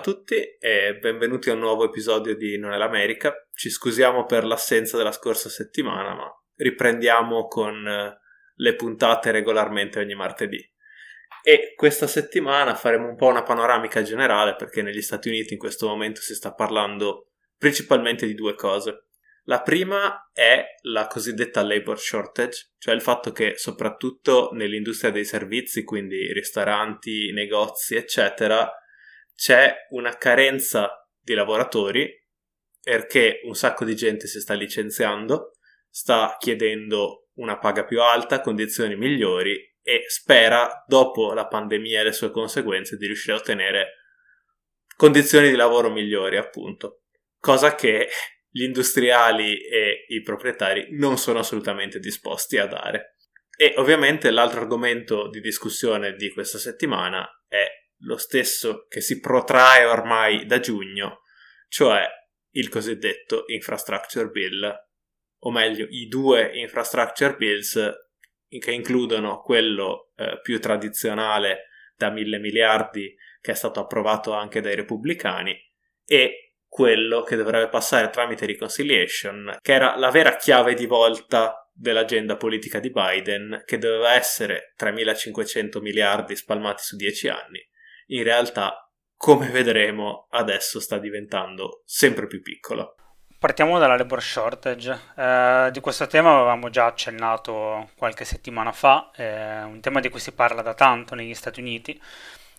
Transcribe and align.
A 0.00 0.02
tutti 0.02 0.34
e 0.34 0.96
benvenuti 0.98 1.50
a 1.50 1.52
un 1.52 1.58
nuovo 1.58 1.84
episodio 1.84 2.34
di 2.34 2.56
Non 2.56 2.72
è 2.72 2.78
l'America. 2.78 3.34
Ci 3.52 3.68
scusiamo 3.68 4.24
per 4.24 4.46
l'assenza 4.46 4.96
della 4.96 5.12
scorsa 5.12 5.50
settimana, 5.50 6.14
ma 6.14 6.42
riprendiamo 6.54 7.46
con 7.48 7.86
eh, 7.86 8.18
le 8.54 8.74
puntate 8.76 9.30
regolarmente 9.30 9.98
ogni 9.98 10.14
martedì. 10.14 10.56
E 11.42 11.74
questa 11.76 12.06
settimana 12.06 12.74
faremo 12.74 13.08
un 13.08 13.14
po' 13.14 13.26
una 13.26 13.42
panoramica 13.42 14.00
generale 14.00 14.56
perché 14.56 14.80
negli 14.80 15.02
Stati 15.02 15.28
Uniti 15.28 15.52
in 15.52 15.58
questo 15.58 15.86
momento 15.86 16.22
si 16.22 16.34
sta 16.34 16.54
parlando 16.54 17.32
principalmente 17.58 18.26
di 18.26 18.32
due 18.32 18.54
cose. 18.54 19.08
La 19.44 19.60
prima 19.60 20.30
è 20.32 20.64
la 20.84 21.08
cosiddetta 21.08 21.62
labor 21.62 21.98
shortage, 21.98 22.70
cioè 22.78 22.94
il 22.94 23.02
fatto 23.02 23.32
che 23.32 23.58
soprattutto 23.58 24.48
nell'industria 24.54 25.10
dei 25.10 25.26
servizi, 25.26 25.84
quindi 25.84 26.32
ristoranti, 26.32 27.32
negozi, 27.32 27.96
eccetera, 27.96 28.66
c'è 29.40 29.74
una 29.92 30.18
carenza 30.18 31.08
di 31.18 31.32
lavoratori 31.32 32.06
perché 32.82 33.40
un 33.44 33.54
sacco 33.54 33.86
di 33.86 33.96
gente 33.96 34.26
si 34.26 34.38
sta 34.38 34.52
licenziando, 34.52 35.52
sta 35.88 36.36
chiedendo 36.38 37.28
una 37.36 37.58
paga 37.58 37.86
più 37.86 38.02
alta, 38.02 38.42
condizioni 38.42 38.96
migliori 38.96 39.56
e 39.80 40.04
spera, 40.08 40.84
dopo 40.86 41.32
la 41.32 41.46
pandemia 41.46 42.00
e 42.00 42.04
le 42.04 42.12
sue 42.12 42.30
conseguenze, 42.30 42.98
di 42.98 43.06
riuscire 43.06 43.32
a 43.32 43.38
ottenere 43.38 43.92
condizioni 44.94 45.48
di 45.48 45.56
lavoro 45.56 45.88
migliori, 45.88 46.36
appunto. 46.36 47.04
Cosa 47.38 47.74
che 47.74 48.08
gli 48.46 48.64
industriali 48.64 49.58
e 49.58 50.04
i 50.08 50.20
proprietari 50.20 50.88
non 50.90 51.16
sono 51.16 51.38
assolutamente 51.38 51.98
disposti 51.98 52.58
a 52.58 52.66
dare. 52.66 53.16
E 53.56 53.72
ovviamente 53.78 54.30
l'altro 54.30 54.60
argomento 54.60 55.30
di 55.30 55.40
discussione 55.40 56.14
di 56.14 56.30
questa 56.30 56.58
settimana 56.58 57.26
è 57.48 57.79
lo 58.00 58.16
stesso 58.16 58.86
che 58.88 59.00
si 59.00 59.20
protrae 59.20 59.84
ormai 59.84 60.46
da 60.46 60.60
giugno, 60.60 61.22
cioè 61.68 62.06
il 62.52 62.68
cosiddetto 62.68 63.44
Infrastructure 63.46 64.28
Bill, 64.28 64.88
o 65.42 65.50
meglio 65.50 65.86
i 65.88 66.06
due 66.06 66.50
Infrastructure 66.54 67.36
Bills 67.36 67.78
che 68.58 68.72
includono 68.72 69.40
quello 69.40 70.12
eh, 70.16 70.40
più 70.40 70.58
tradizionale 70.60 71.66
da 71.94 72.10
mille 72.10 72.38
miliardi 72.38 73.14
che 73.40 73.52
è 73.52 73.54
stato 73.54 73.80
approvato 73.80 74.32
anche 74.32 74.60
dai 74.60 74.74
repubblicani 74.74 75.56
e 76.04 76.54
quello 76.66 77.22
che 77.22 77.36
dovrebbe 77.36 77.68
passare 77.68 78.10
tramite 78.10 78.46
reconciliation, 78.46 79.56
che 79.60 79.72
era 79.72 79.96
la 79.96 80.10
vera 80.10 80.36
chiave 80.36 80.74
di 80.74 80.86
volta 80.86 81.68
dell'agenda 81.72 82.36
politica 82.36 82.78
di 82.78 82.90
Biden, 82.90 83.62
che 83.64 83.78
doveva 83.78 84.12
essere 84.12 84.74
3.500 84.78 85.80
miliardi 85.80 86.36
spalmati 86.36 86.82
su 86.82 86.96
10 86.96 87.28
anni, 87.28 87.68
in 88.10 88.22
realtà, 88.22 88.88
come 89.16 89.48
vedremo, 89.48 90.26
adesso 90.30 90.80
sta 90.80 90.98
diventando 90.98 91.82
sempre 91.84 92.26
più 92.26 92.40
piccolo. 92.42 92.94
Partiamo 93.38 93.78
dalla 93.78 93.96
labor 93.96 94.22
shortage. 94.22 94.98
Eh, 95.16 95.70
di 95.72 95.80
questo 95.80 96.06
tema 96.06 96.34
avevamo 96.36 96.68
già 96.68 96.86
accennato 96.86 97.90
qualche 97.96 98.24
settimana 98.24 98.72
fa, 98.72 99.10
è 99.14 99.62
un 99.62 99.80
tema 99.80 100.00
di 100.00 100.10
cui 100.10 100.20
si 100.20 100.32
parla 100.32 100.62
da 100.62 100.74
tanto 100.74 101.14
negli 101.14 101.34
Stati 101.34 101.60
Uniti 101.60 102.00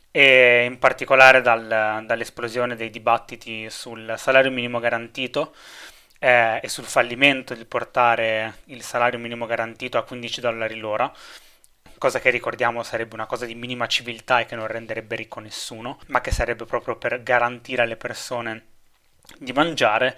e 0.10 0.66
in 0.66 0.78
particolare 0.80 1.42
dal, 1.42 2.04
dall'esplosione 2.06 2.76
dei 2.76 2.90
dibattiti 2.90 3.70
sul 3.70 4.16
salario 4.18 4.52
minimo 4.52 4.80
garantito 4.80 5.54
eh, 6.20 6.60
e 6.62 6.68
sul 6.68 6.84
fallimento 6.86 7.54
di 7.54 7.64
portare 7.66 8.56
il 8.66 8.82
salario 8.82 9.20
minimo 9.20 9.46
garantito 9.46 9.98
a 9.98 10.04
15 10.04 10.42
dollari 10.42 10.78
l'ora 10.78 11.12
cosa 12.02 12.20
che 12.20 12.32
ricordiamo 12.32 12.82
sarebbe 12.82 13.14
una 13.14 13.28
cosa 13.28 13.46
di 13.46 13.54
minima 13.54 13.86
civiltà 13.86 14.40
e 14.40 14.48
che 14.48 14.56
non 14.56 14.66
renderebbe 14.66 15.16
ricco 15.16 15.40
nessuno, 15.40 16.00
ma 16.08 16.20
che 16.20 16.32
sarebbe 16.32 16.66
proprio 16.66 16.96
per 16.98 17.22
garantire 17.22 17.84
alle 17.84 17.96
persone 17.96 18.66
di 19.38 19.54
mangiare 19.54 20.18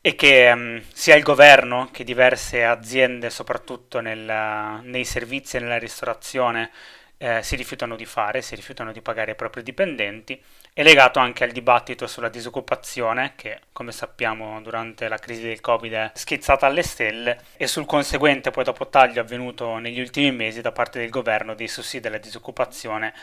e 0.00 0.14
che 0.14 0.48
um, 0.54 0.80
sia 0.92 1.16
il 1.16 1.24
governo 1.24 1.88
che 1.90 2.04
diverse 2.04 2.64
aziende, 2.64 3.30
soprattutto 3.30 3.98
nel, 3.98 4.80
nei 4.84 5.04
servizi 5.04 5.56
e 5.56 5.60
nella 5.60 5.76
ristorazione, 5.76 6.70
eh, 7.18 7.42
si 7.42 7.56
rifiutano 7.56 7.96
di 7.96 8.04
fare, 8.04 8.42
si 8.42 8.54
rifiutano 8.54 8.92
di 8.92 9.00
pagare 9.00 9.32
i 9.32 9.34
propri 9.34 9.62
dipendenti, 9.62 10.40
è 10.72 10.82
legato 10.82 11.18
anche 11.18 11.44
al 11.44 11.52
dibattito 11.52 12.06
sulla 12.06 12.28
disoccupazione 12.28 13.32
che, 13.36 13.60
come 13.72 13.92
sappiamo, 13.92 14.60
durante 14.60 15.08
la 15.08 15.18
crisi 15.18 15.42
del 15.42 15.60
Covid 15.60 15.92
è 15.92 16.10
schizzata 16.14 16.66
alle 16.66 16.82
stelle 16.82 17.38
e 17.56 17.66
sul 17.66 17.86
conseguente 17.86 18.50
poi 18.50 18.64
dopo 18.64 18.88
taglio 18.88 19.20
avvenuto 19.20 19.78
negli 19.78 20.00
ultimi 20.00 20.32
mesi 20.32 20.60
da 20.60 20.72
parte 20.72 20.98
del 20.98 21.10
governo 21.10 21.54
dei 21.54 21.68
sussidi 21.68 22.06
alla 22.06 22.18
disoccupazione 22.18 23.14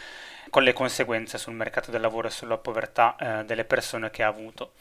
con 0.50 0.64
le 0.64 0.74
conseguenze 0.74 1.38
sul 1.38 1.54
mercato 1.54 1.92
del 1.92 2.02
lavoro 2.02 2.28
e 2.28 2.32
sulla 2.32 2.58
povertà 2.58 3.16
eh, 3.18 3.46
delle 3.46 3.66
persone 3.66 4.10
che 4.10 4.24
ha 4.24 4.28
avuto. 4.28 4.74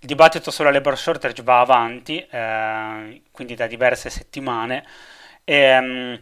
Il 0.00 0.08
dibattito 0.08 0.50
sulla 0.50 0.70
labor 0.70 0.98
shortage 0.98 1.42
va 1.42 1.60
avanti, 1.60 2.26
eh, 2.28 3.22
quindi 3.30 3.54
da 3.54 3.66
diverse 3.66 4.10
settimane, 4.10 4.84
e, 5.44 5.78
um, 5.78 6.20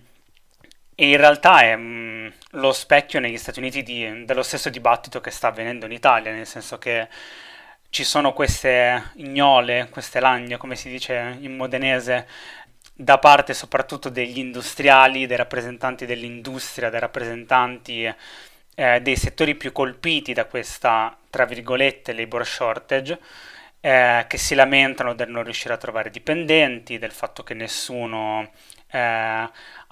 e 1.01 1.09
in 1.09 1.17
realtà 1.17 1.63
è 1.63 1.73
um, 1.73 2.31
lo 2.51 2.73
specchio 2.73 3.21
negli 3.21 3.39
Stati 3.39 3.59
Uniti 3.59 3.83
di, 3.83 4.27
dello 4.27 4.43
stesso 4.43 4.69
dibattito 4.69 5.23
che 5.23 5.31
sta 5.31 5.49
avvenendo 5.49 5.87
in 5.87 5.93
Italia, 5.93 6.31
nel 6.31 6.47
senso 6.47 6.77
che 6.77 7.09
ci 7.89 8.05
sono 8.05 8.35
queste 8.35 9.13
ignole, 9.15 9.89
queste 9.89 10.21
lagne, 10.21 10.59
come 10.59 10.77
si 10.77 10.91
dice 10.91 11.39
in 11.41 11.57
modenese, 11.57 12.27
da 12.93 13.17
parte 13.17 13.55
soprattutto 13.55 14.11
degli 14.11 14.41
industriali, 14.41 15.27
dei 15.27 15.39
rappresentanti 15.39 16.05
dell'industria, 16.05 16.91
dei 16.91 17.01
rappresentanti 17.01 18.15
eh, 18.75 19.01
dei 19.01 19.17
settori 19.17 19.55
più 19.55 19.73
colpiti 19.73 20.35
da 20.35 20.45
questa, 20.45 21.17
tra 21.31 21.47
virgolette, 21.47 22.13
labor 22.13 22.47
shortage, 22.47 23.19
eh, 23.81 24.27
che 24.29 24.37
si 24.37 24.55
lamentano 24.55 25.15
del 25.15 25.31
non 25.31 25.45
riuscire 25.45 25.73
a 25.73 25.79
trovare 25.79 26.11
dipendenti, 26.11 26.99
del 26.99 27.13
fatto 27.13 27.43
che 27.43 27.55
nessuno 27.55 28.51
eh, 28.91 28.99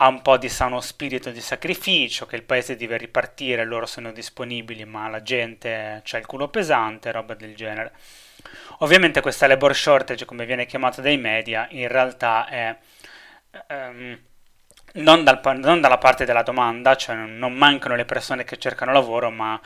ha 0.00 0.08
un 0.08 0.22
po' 0.22 0.36
di 0.36 0.48
sano 0.48 0.80
spirito 0.80 1.30
di 1.30 1.40
sacrificio, 1.40 2.26
che 2.26 2.36
il 2.36 2.42
paese 2.42 2.76
deve 2.76 2.96
ripartire, 2.96 3.64
loro 3.64 3.86
sono 3.86 4.12
disponibili, 4.12 4.84
ma 4.84 5.08
la 5.08 5.22
gente 5.22 6.00
c'ha 6.04 6.18
il 6.18 6.26
culo 6.26 6.48
pesante, 6.48 7.12
roba 7.12 7.34
del 7.34 7.54
genere. 7.54 7.92
Ovviamente 8.78 9.20
questa 9.20 9.46
labor 9.46 9.74
shortage, 9.74 10.24
come 10.24 10.46
viene 10.46 10.66
chiamata 10.66 11.00
dai 11.02 11.16
media, 11.18 11.66
in 11.70 11.88
realtà 11.88 12.46
è 12.46 12.76
ehm, 13.68 14.18
non, 14.94 15.24
dal, 15.24 15.40
non 15.56 15.80
dalla 15.80 15.98
parte 15.98 16.24
della 16.24 16.42
domanda, 16.42 16.96
cioè 16.96 17.16
non 17.16 17.52
mancano 17.54 17.96
le 17.96 18.04
persone 18.04 18.44
che 18.44 18.58
cercano 18.58 18.92
lavoro, 18.92 19.30
ma 19.30 19.60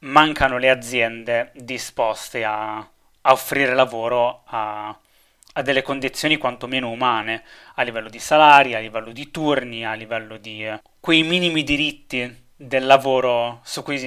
mancano 0.00 0.58
le 0.58 0.70
aziende 0.70 1.50
disposte 1.54 2.44
a, 2.44 2.76
a 2.78 3.32
offrire 3.32 3.74
lavoro 3.74 4.42
a, 4.46 4.96
a 5.58 5.62
delle 5.62 5.82
condizioni 5.82 6.36
quantomeno 6.36 6.88
umane, 6.88 7.42
a 7.74 7.82
livello 7.82 8.08
di 8.08 8.20
salari, 8.20 8.74
a 8.74 8.78
livello 8.78 9.10
di 9.10 9.30
turni, 9.30 9.84
a 9.84 9.94
livello 9.94 10.36
di 10.38 10.64
eh, 10.64 10.80
quei 11.00 11.24
minimi 11.24 11.64
diritti 11.64 12.46
del 12.54 12.86
lavoro 12.86 13.60
su 13.64 13.82
cui 13.82 14.00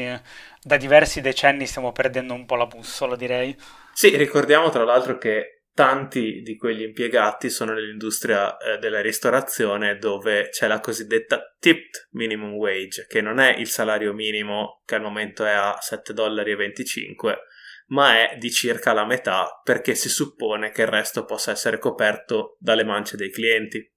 da 0.63 0.77
diversi 0.77 1.19
decenni 1.19 1.65
stiamo 1.65 1.91
perdendo 1.91 2.33
un 2.33 2.45
po' 2.45 2.55
la 2.55 2.67
bussola, 2.67 3.17
direi. 3.17 3.55
Sì, 3.93 4.15
ricordiamo 4.15 4.69
tra 4.69 4.85
l'altro 4.85 5.17
che 5.17 5.63
tanti 5.73 6.41
di 6.41 6.55
quegli 6.55 6.83
impiegati 6.83 7.49
sono 7.49 7.73
nell'industria 7.73 8.55
eh, 8.57 8.77
della 8.77 9.01
ristorazione 9.01 9.97
dove 9.97 10.49
c'è 10.49 10.67
la 10.67 10.79
cosiddetta 10.79 11.55
tipped 11.59 12.07
minimum 12.11 12.53
wage, 12.53 13.07
che 13.09 13.19
non 13.19 13.39
è 13.39 13.55
il 13.57 13.67
salario 13.67 14.13
minimo 14.13 14.81
che 14.85 14.95
al 14.95 15.01
momento 15.01 15.45
è 15.45 15.51
a 15.51 15.77
7,25 15.81 16.13
dollari 16.13 16.55
ma 17.91 18.29
è 18.29 18.37
di 18.37 18.51
circa 18.51 18.93
la 18.93 19.05
metà 19.05 19.61
perché 19.63 19.95
si 19.95 20.09
suppone 20.09 20.71
che 20.71 20.81
il 20.81 20.87
resto 20.87 21.25
possa 21.25 21.51
essere 21.51 21.77
coperto 21.77 22.57
dalle 22.59 22.83
mance 22.83 23.17
dei 23.17 23.31
clienti, 23.31 23.89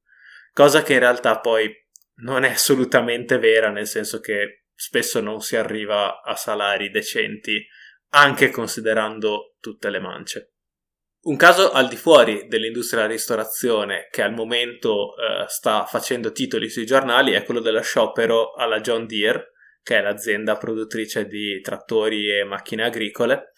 cosa 0.52 0.82
che 0.82 0.94
in 0.94 0.99
realtà 1.00 1.38
poi 1.41 1.73
non 2.17 2.44
è 2.44 2.50
assolutamente 2.50 3.38
vera, 3.38 3.70
nel 3.70 3.87
senso 3.87 4.20
che 4.20 4.67
spesso 4.75 5.20
non 5.20 5.41
si 5.41 5.56
arriva 5.56 6.23
a 6.23 6.35
salari 6.35 6.91
decenti, 6.91 7.64
anche 8.11 8.50
considerando 8.50 9.56
tutte 9.61 9.91
le 9.91 10.00
mance. 10.00 10.50
Un 11.23 11.37
caso 11.37 11.70
al 11.70 11.88
di 11.88 11.97
fuori 11.97 12.47
dell'industria 12.49 13.02
della 13.02 13.14
ristorazione 13.14 14.08
che 14.11 14.23
al 14.23 14.35
momento 14.35 15.14
eh, 15.17 15.44
sta 15.49 15.87
facendo 15.87 16.32
titoli 16.32 16.69
sui 16.69 16.85
giornali 16.85 17.32
è 17.32 17.44
quello 17.44 17.61
dello 17.61 17.81
sciopero 17.81 18.52
alla 18.52 18.81
John 18.81 19.06
Deere, 19.06 19.52
che 19.82 19.99
è 19.99 20.02
l'azienda 20.02 20.56
produttrice 20.56 21.26
di 21.26 21.61
trattori 21.62 22.31
e 22.31 22.44
macchine 22.44 22.85
agricole, 22.85 23.52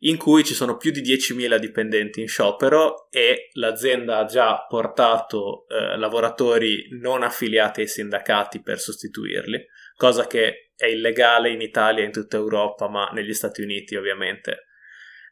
in 0.00 0.16
cui 0.16 0.44
ci 0.44 0.54
sono 0.54 0.76
più 0.76 0.90
di 0.90 1.02
10.000 1.02 1.56
dipendenti 1.56 2.20
in 2.20 2.28
sciopero 2.28 3.10
e 3.10 3.50
l'azienda 3.54 4.18
ha 4.18 4.24
già 4.24 4.64
portato 4.68 5.66
eh, 5.68 5.96
lavoratori 5.96 6.88
non 7.00 7.22
affiliati 7.22 7.80
ai 7.80 7.88
sindacati 7.88 8.62
per 8.62 8.78
sostituirli, 8.78 9.66
cosa 9.96 10.26
che 10.26 10.70
è 10.74 10.86
illegale 10.86 11.50
in 11.50 11.60
Italia 11.60 12.02
e 12.02 12.06
in 12.06 12.12
tutta 12.12 12.38
Europa, 12.38 12.88
ma 12.88 13.10
negli 13.12 13.34
Stati 13.34 13.60
Uniti 13.60 13.96
ovviamente 13.96 14.66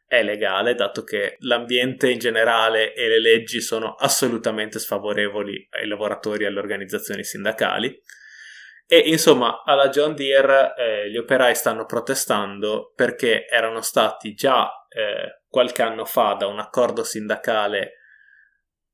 è 0.05 0.23
legale, 0.23 0.73
dato 0.73 1.03
che 1.03 1.37
l'ambiente 1.41 2.09
in 2.09 2.17
generale 2.17 2.93
e 2.93 3.07
le 3.07 3.19
leggi 3.19 3.61
sono 3.61 3.93
assolutamente 3.93 4.79
sfavorevoli 4.79 5.67
ai 5.71 5.87
lavoratori 5.87 6.43
e 6.43 6.47
alle 6.47 6.59
organizzazioni 6.59 7.23
sindacali. 7.23 7.99
E 8.91 8.97
insomma, 9.05 9.61
alla 9.63 9.89
John 9.89 10.15
Deere 10.15 10.73
eh, 10.75 11.11
gli 11.11 11.17
operai 11.17 11.53
stanno 11.53 11.85
protestando 11.85 12.91
perché 12.95 13.47
erano 13.47 13.81
stati 13.81 14.33
già 14.33 14.67
eh, 14.89 15.43
qualche 15.47 15.83
anno 15.83 16.05
fa 16.05 16.33
da 16.33 16.47
un 16.47 16.57
accordo 16.57 17.03
sindacale 17.03 17.97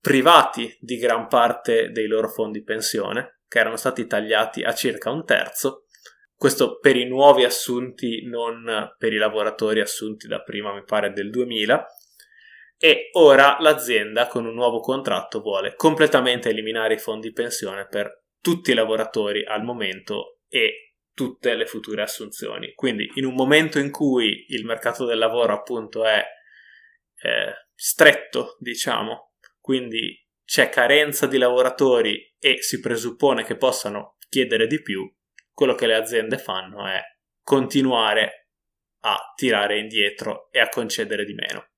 privati 0.01 0.77
di 0.81 0.97
gran 0.97 1.29
parte 1.29 1.91
dei 1.91 2.07
loro 2.07 2.27
fondi 2.27 2.61
pensione, 2.61 3.39
che 3.47 3.59
erano 3.59 3.77
stati 3.77 4.05
tagliati 4.05 4.63
a 4.63 4.73
circa 4.73 5.11
un 5.11 5.23
terzo. 5.23 5.85
Questo 6.35 6.77
per 6.79 6.97
i 6.97 7.07
nuovi 7.07 7.45
assunti, 7.45 8.25
non 8.25 8.93
per 8.97 9.13
i 9.13 9.17
lavoratori 9.17 9.79
assunti 9.79 10.27
da 10.27 10.41
prima, 10.41 10.73
mi 10.73 10.83
pare, 10.83 11.13
del 11.13 11.29
2000. 11.29 11.87
E 12.77 13.11
ora 13.13 13.55
l'azienda, 13.61 14.27
con 14.27 14.45
un 14.45 14.55
nuovo 14.55 14.81
contratto, 14.81 15.39
vuole 15.39 15.73
completamente 15.75 16.49
eliminare 16.49 16.95
i 16.95 16.99
fondi 16.99 17.31
pensione 17.31 17.87
per 17.87 18.24
tutti 18.45 18.69
i 18.69 18.75
lavoratori 18.75 19.43
al 19.43 19.63
momento 19.63 20.41
e 20.47 20.97
tutte 21.15 21.55
le 21.55 21.65
future 21.65 22.03
assunzioni. 22.03 22.75
Quindi 22.75 23.09
in 23.15 23.25
un 23.25 23.33
momento 23.33 23.79
in 23.79 23.89
cui 23.89 24.45
il 24.49 24.65
mercato 24.65 25.03
del 25.03 25.17
lavoro 25.17 25.53
appunto 25.53 26.05
è 26.05 26.23
eh, 27.23 27.53
stretto, 27.73 28.55
diciamo, 28.59 29.31
quindi 29.59 30.23
c'è 30.45 30.69
carenza 30.69 31.25
di 31.25 31.39
lavoratori 31.39 32.35
e 32.37 32.61
si 32.61 32.79
presuppone 32.79 33.43
che 33.43 33.57
possano 33.57 34.17
chiedere 34.29 34.67
di 34.67 34.79
più, 34.79 35.11
quello 35.51 35.73
che 35.73 35.87
le 35.87 35.95
aziende 35.95 36.37
fanno 36.37 36.85
è 36.85 37.01
continuare 37.41 38.49
a 39.05 39.33
tirare 39.35 39.79
indietro 39.79 40.51
e 40.51 40.59
a 40.59 40.69
concedere 40.69 41.25
di 41.25 41.33
meno. 41.33 41.71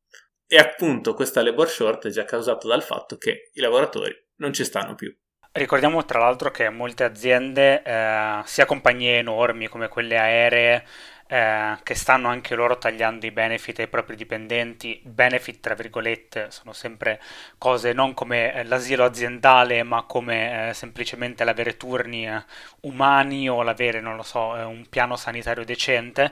E 0.46 0.58
appunto 0.58 1.14
questa 1.14 1.42
labor 1.42 1.70
shortage 1.70 2.20
è 2.20 2.26
causata 2.26 2.68
dal 2.68 2.84
fatto 2.84 3.16
che 3.16 3.52
i 3.54 3.62
lavoratori 3.62 4.14
non 4.40 4.52
ci 4.52 4.66
stanno 4.66 4.96
più. 4.96 5.18
Ricordiamo 5.58 6.06
tra 6.06 6.20
l'altro 6.20 6.52
che 6.52 6.70
molte 6.70 7.04
aziende, 7.04 7.82
eh, 7.82 8.42
sia 8.46 8.66
compagnie 8.66 9.18
enormi 9.18 9.68
come 9.68 9.88
quelle 9.88 10.16
aeree, 10.16 10.86
eh, 11.26 11.78
che 11.82 11.96
stanno 11.96 12.28
anche 12.28 12.54
loro 12.54 12.78
tagliando 12.78 13.26
i 13.26 13.32
benefit 13.32 13.80
ai 13.80 13.88
propri 13.88 14.16
dipendenti, 14.16 15.02
benefit 15.04 15.60
tra 15.60 15.74
virgolette, 15.74 16.52
sono 16.52 16.74
sempre 16.74 17.20
cose 17.58 17.92
non 17.94 18.14
come 18.14 18.54
eh, 18.54 18.64
l'asilo 18.66 19.04
aziendale, 19.04 19.82
ma 19.82 20.04
come 20.04 20.70
eh, 20.70 20.74
semplicemente 20.76 21.44
l'avere 21.44 21.76
turni 21.76 22.28
eh, 22.28 22.44
umani 22.82 23.50
o 23.50 23.64
l'avere, 23.64 24.00
non 24.00 24.16
lo 24.16 24.24
so, 24.24 24.56
eh, 24.56 24.64
un 24.64 24.86
piano 24.88 25.16
sanitario 25.16 25.66
decente. 25.66 26.32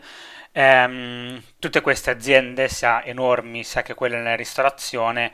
Ehm, 0.51 1.41
tutte 1.57 1.81
queste 1.81 2.11
aziende, 2.11 2.67
sia 2.69 3.03
enormi 3.03 3.63
sia 3.63 3.81
che 3.81 3.95
quelle 3.95 4.17
nella 4.17 4.35
ristorazione, 4.35 5.31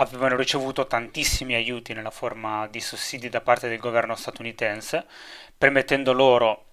avevano 0.00 0.36
ricevuto 0.36 0.86
tantissimi 0.86 1.54
aiuti 1.54 1.92
nella 1.92 2.10
forma 2.10 2.66
di 2.68 2.80
sussidi 2.80 3.28
da 3.28 3.40
parte 3.40 3.68
del 3.68 3.78
governo 3.78 4.14
statunitense, 4.14 5.04
permettendo 5.56 6.12
loro, 6.12 6.64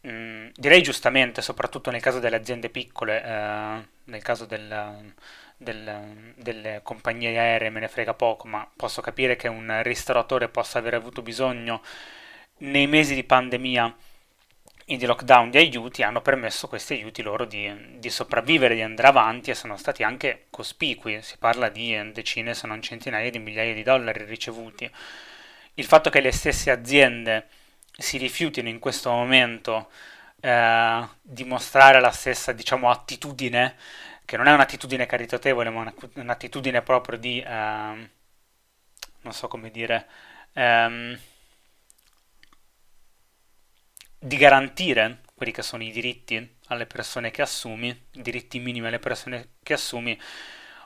mh, 0.00 0.48
direi 0.54 0.82
giustamente, 0.82 1.42
soprattutto 1.42 1.90
nel 1.90 2.00
caso 2.00 2.18
delle 2.18 2.36
aziende 2.36 2.70
piccole, 2.70 3.22
eh, 3.22 3.88
nel 4.04 4.22
caso 4.22 4.46
del, 4.46 5.14
del, 5.56 6.32
delle 6.36 6.80
compagnie 6.82 7.38
aeree 7.38 7.70
me 7.70 7.80
ne 7.80 7.88
frega 7.88 8.14
poco, 8.14 8.48
ma 8.48 8.68
posso 8.74 9.00
capire 9.02 9.36
che 9.36 9.48
un 9.48 9.80
ristoratore 9.82 10.48
possa 10.48 10.78
aver 10.78 10.94
avuto 10.94 11.22
bisogno 11.22 11.82
nei 12.58 12.86
mesi 12.86 13.14
di 13.14 13.24
pandemia 13.24 13.94
di 14.84 15.06
lockdown 15.06 15.50
di 15.50 15.58
aiuti 15.58 16.02
hanno 16.02 16.20
permesso 16.20 16.68
questi 16.68 16.94
aiuti 16.94 17.22
loro 17.22 17.44
di, 17.44 17.98
di, 17.98 18.10
sopravvivere, 18.10 18.74
di 18.74 18.82
andare 18.82 19.08
avanti 19.08 19.50
e 19.50 19.54
sono 19.54 19.76
stati 19.76 20.02
anche 20.02 20.46
cospicui, 20.50 21.22
si 21.22 21.36
parla 21.38 21.68
di 21.68 22.12
decine 22.12 22.54
se 22.54 22.66
non 22.66 22.82
centinaia 22.82 23.30
di 23.30 23.38
migliaia 23.38 23.74
di 23.74 23.82
dollari 23.82 24.24
ricevuti. 24.24 24.90
Il 25.74 25.84
fatto 25.84 26.10
che 26.10 26.20
le 26.20 26.32
stesse 26.32 26.70
aziende 26.70 27.48
si 27.96 28.18
rifiutino 28.18 28.68
in 28.68 28.78
questo 28.78 29.10
momento 29.10 29.90
eh, 30.40 31.08
di 31.22 31.44
mostrare 31.44 32.00
la 32.00 32.10
stessa 32.10 32.52
diciamo, 32.52 32.90
attitudine, 32.90 33.76
che 34.24 34.36
non 34.36 34.48
è 34.48 34.52
un'attitudine 34.52 35.06
caritatevole, 35.06 35.70
ma 35.70 35.92
un'attitudine 36.14 36.82
proprio 36.82 37.18
di, 37.18 37.40
eh, 37.40 38.10
non 39.22 39.32
so 39.32 39.48
come 39.48 39.70
dire, 39.70 40.06
ehm, 40.52 41.18
di 44.24 44.36
garantire 44.36 45.22
quelli 45.34 45.50
che 45.52 45.62
sono 45.62 45.82
i 45.82 45.90
diritti 45.90 46.56
alle 46.68 46.86
persone 46.86 47.32
che 47.32 47.42
assumi, 47.42 47.88
i 47.88 48.22
diritti 48.22 48.60
minimi 48.60 48.86
alle 48.86 49.00
persone 49.00 49.54
che 49.64 49.72
assumi, 49.72 50.16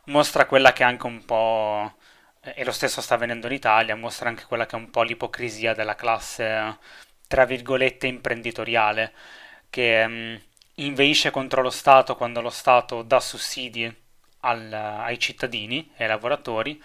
mostra 0.04 0.46
quella 0.46 0.72
che 0.72 0.82
è 0.82 0.86
anche 0.86 1.04
un 1.06 1.22
po', 1.24 1.96
e 2.40 2.64
lo 2.64 2.72
stesso 2.72 3.02
sta 3.02 3.14
avvenendo 3.14 3.46
in 3.46 3.52
Italia, 3.52 3.94
mostra 3.94 4.30
anche 4.30 4.46
quella 4.46 4.64
che 4.64 4.76
è 4.76 4.78
un 4.78 4.90
po' 4.90 5.02
l'ipocrisia 5.02 5.74
della 5.74 5.94
classe, 5.94 6.78
tra 7.28 7.44
virgolette, 7.44 8.06
imprenditoriale, 8.06 9.12
che 9.68 10.06
mh, 10.06 10.12
mm, 10.12 10.36
inveisce 10.76 11.30
contro 11.30 11.60
lo 11.60 11.70
Stato 11.70 12.16
quando 12.16 12.40
lo 12.40 12.50
Stato 12.50 13.02
dà 13.02 13.20
sussidi 13.20 13.94
al, 14.40 14.72
ai 14.72 15.18
cittadini 15.18 15.92
e 15.96 16.04
ai 16.04 16.08
lavoratori, 16.08 16.82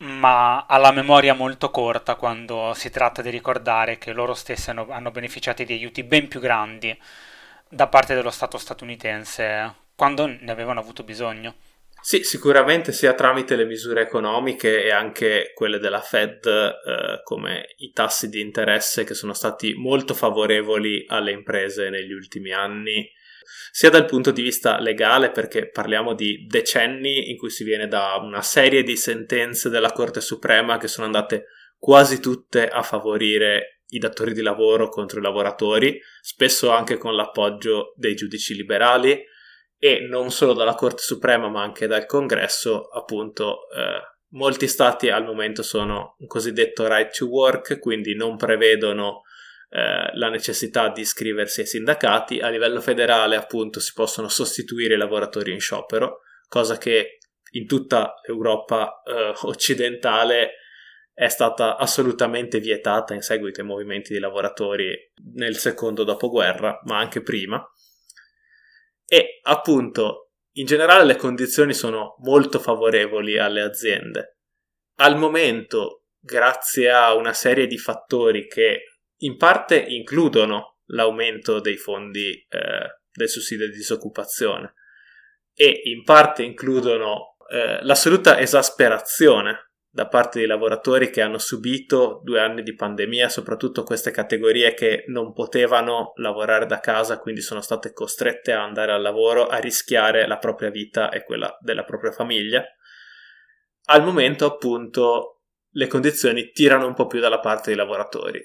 ma 0.00 0.64
ha 0.66 0.78
la 0.78 0.92
memoria 0.92 1.34
molto 1.34 1.70
corta 1.70 2.14
quando 2.14 2.72
si 2.74 2.90
tratta 2.90 3.22
di 3.22 3.30
ricordare 3.30 3.98
che 3.98 4.12
loro 4.12 4.34
stessi 4.34 4.70
hanno, 4.70 4.86
hanno 4.90 5.10
beneficiato 5.10 5.62
di 5.62 5.72
aiuti 5.72 6.02
ben 6.04 6.28
più 6.28 6.40
grandi 6.40 6.96
da 7.68 7.86
parte 7.86 8.14
dello 8.14 8.30
Stato 8.30 8.58
statunitense 8.58 9.74
quando 9.94 10.26
ne 10.26 10.50
avevano 10.50 10.80
avuto 10.80 11.02
bisogno. 11.02 11.54
Sì, 12.02 12.24
sicuramente 12.24 12.92
sia 12.92 13.12
tramite 13.12 13.56
le 13.56 13.66
misure 13.66 14.00
economiche 14.00 14.84
e 14.84 14.90
anche 14.90 15.52
quelle 15.54 15.78
della 15.78 16.00
Fed, 16.00 16.46
eh, 16.46 17.20
come 17.22 17.74
i 17.76 17.92
tassi 17.92 18.30
di 18.30 18.40
interesse 18.40 19.04
che 19.04 19.12
sono 19.12 19.34
stati 19.34 19.74
molto 19.74 20.14
favorevoli 20.14 21.04
alle 21.08 21.32
imprese 21.32 21.90
negli 21.90 22.12
ultimi 22.12 22.52
anni 22.52 23.06
sia 23.70 23.90
dal 23.90 24.06
punto 24.06 24.30
di 24.30 24.42
vista 24.42 24.78
legale, 24.80 25.30
perché 25.30 25.70
parliamo 25.70 26.14
di 26.14 26.46
decenni 26.46 27.30
in 27.30 27.36
cui 27.36 27.50
si 27.50 27.64
viene 27.64 27.86
da 27.88 28.16
una 28.20 28.42
serie 28.42 28.82
di 28.82 28.96
sentenze 28.96 29.68
della 29.68 29.92
Corte 29.92 30.20
Suprema 30.20 30.78
che 30.78 30.88
sono 30.88 31.06
andate 31.06 31.46
quasi 31.78 32.20
tutte 32.20 32.68
a 32.68 32.82
favorire 32.82 33.82
i 33.88 33.98
datori 33.98 34.32
di 34.32 34.42
lavoro 34.42 34.88
contro 34.88 35.18
i 35.18 35.22
lavoratori, 35.22 36.00
spesso 36.20 36.70
anche 36.70 36.96
con 36.96 37.14
l'appoggio 37.14 37.94
dei 37.96 38.14
giudici 38.14 38.54
liberali 38.54 39.20
e 39.78 40.00
non 40.00 40.30
solo 40.30 40.52
dalla 40.52 40.74
Corte 40.74 41.02
Suprema 41.02 41.48
ma 41.48 41.62
anche 41.62 41.86
dal 41.86 42.06
Congresso, 42.06 42.88
appunto 42.88 43.68
eh, 43.74 44.18
molti 44.32 44.68
stati 44.68 45.08
al 45.08 45.24
momento 45.24 45.62
sono 45.62 46.16
un 46.18 46.26
cosiddetto 46.26 46.86
right 46.86 47.16
to 47.16 47.26
work, 47.26 47.78
quindi 47.78 48.14
non 48.14 48.36
prevedono 48.36 49.22
eh, 49.72 50.10
la 50.14 50.28
necessità 50.28 50.88
di 50.88 51.02
iscriversi 51.02 51.60
ai 51.60 51.66
sindacati. 51.66 52.40
A 52.40 52.48
livello 52.48 52.80
federale, 52.80 53.36
appunto, 53.36 53.78
si 53.78 53.92
possono 53.94 54.28
sostituire 54.28 54.94
i 54.94 54.98
lavoratori 54.98 55.52
in 55.52 55.60
sciopero, 55.60 56.22
cosa 56.48 56.76
che 56.76 57.18
in 57.52 57.66
tutta 57.66 58.14
Europa 58.26 59.00
eh, 59.04 59.32
occidentale 59.42 60.54
è 61.12 61.28
stata 61.28 61.76
assolutamente 61.76 62.58
vietata 62.58 63.14
in 63.14 63.20
seguito 63.20 63.60
ai 63.60 63.66
movimenti 63.66 64.12
di 64.12 64.18
lavoratori 64.18 64.92
nel 65.34 65.56
secondo 65.56 66.02
dopoguerra, 66.02 66.80
ma 66.84 66.98
anche 66.98 67.22
prima. 67.22 67.64
E 69.06 69.38
appunto, 69.42 70.30
in 70.54 70.66
generale 70.66 71.04
le 71.04 71.16
condizioni 71.16 71.74
sono 71.74 72.16
molto 72.20 72.58
favorevoli 72.58 73.38
alle 73.38 73.60
aziende. 73.60 74.38
Al 74.96 75.16
momento, 75.16 76.06
grazie 76.18 76.90
a 76.90 77.14
una 77.14 77.32
serie 77.32 77.66
di 77.66 77.78
fattori 77.78 78.46
che 78.46 78.89
in 79.22 79.36
parte 79.36 79.76
includono 79.78 80.78
l'aumento 80.86 81.60
dei 81.60 81.76
fondi 81.76 82.30
eh, 82.30 83.00
del 83.12 83.28
sussidio 83.28 83.66
di 83.66 83.76
disoccupazione 83.76 84.74
e 85.54 85.82
in 85.84 86.04
parte 86.04 86.42
includono 86.42 87.36
eh, 87.50 87.82
l'assoluta 87.82 88.38
esasperazione 88.38 89.72
da 89.92 90.06
parte 90.06 90.38
dei 90.38 90.46
lavoratori 90.46 91.10
che 91.10 91.20
hanno 91.20 91.38
subito 91.38 92.20
due 92.22 92.38
anni 92.38 92.62
di 92.62 92.76
pandemia, 92.76 93.28
soprattutto 93.28 93.82
queste 93.82 94.12
categorie 94.12 94.72
che 94.72 95.02
non 95.08 95.32
potevano 95.32 96.12
lavorare 96.14 96.64
da 96.66 96.78
casa, 96.78 97.18
quindi 97.18 97.40
sono 97.40 97.60
state 97.60 97.92
costrette 97.92 98.52
a 98.52 98.62
andare 98.62 98.92
al 98.92 99.02
lavoro, 99.02 99.48
a 99.48 99.58
rischiare 99.58 100.28
la 100.28 100.38
propria 100.38 100.70
vita 100.70 101.10
e 101.10 101.24
quella 101.24 101.58
della 101.60 101.82
propria 101.82 102.12
famiglia. 102.12 102.64
Al 103.86 104.04
momento, 104.04 104.46
appunto, 104.46 105.42
le 105.70 105.88
condizioni 105.88 106.52
tirano 106.52 106.86
un 106.86 106.94
po' 106.94 107.08
più 107.08 107.18
dalla 107.18 107.40
parte 107.40 107.70
dei 107.70 107.76
lavoratori 107.76 108.40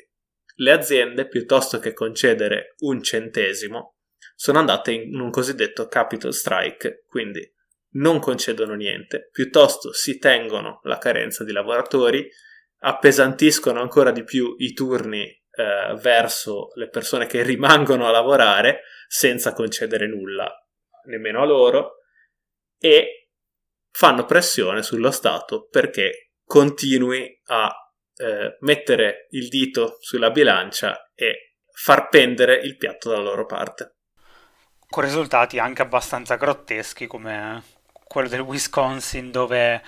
le 0.55 0.71
aziende, 0.71 1.27
piuttosto 1.27 1.79
che 1.79 1.93
concedere 1.93 2.75
un 2.79 3.01
centesimo, 3.01 3.95
sono 4.35 4.59
andate 4.59 4.91
in 4.91 5.19
un 5.19 5.29
cosiddetto 5.29 5.87
capital 5.87 6.33
strike, 6.33 7.03
quindi 7.07 7.49
non 7.95 8.19
concedono 8.19 8.73
niente, 8.73 9.29
piuttosto 9.31 9.93
si 9.93 10.17
tengono 10.17 10.79
la 10.83 10.97
carenza 10.97 11.43
di 11.43 11.51
lavoratori, 11.51 12.27
appesantiscono 12.79 13.81
ancora 13.81 14.11
di 14.11 14.23
più 14.23 14.55
i 14.57 14.73
turni 14.73 15.23
eh, 15.23 15.95
verso 16.01 16.69
le 16.75 16.89
persone 16.89 17.25
che 17.25 17.41
rimangono 17.41 18.07
a 18.07 18.11
lavorare 18.11 18.81
senza 19.07 19.53
concedere 19.53 20.07
nulla 20.07 20.51
nemmeno 21.05 21.41
a 21.41 21.45
loro 21.45 21.99
e 22.77 23.29
fanno 23.91 24.25
pressione 24.25 24.83
sullo 24.83 25.11
Stato 25.11 25.67
perché 25.69 26.31
continui 26.43 27.41
a 27.45 27.73
eh, 28.17 28.57
mettere 28.61 29.27
il 29.31 29.47
dito 29.47 29.97
sulla 29.99 30.31
bilancia 30.31 31.11
e 31.13 31.55
far 31.71 32.09
pendere 32.09 32.55
il 32.55 32.77
piatto 32.77 33.09
dalla 33.09 33.23
loro 33.23 33.45
parte. 33.45 33.95
Con 34.87 35.03
risultati 35.03 35.59
anche 35.59 35.81
abbastanza 35.81 36.35
grotteschi 36.35 37.07
come 37.07 37.63
quello 38.07 38.29
del 38.29 38.39
Wisconsin 38.39 39.31
dove 39.31 39.81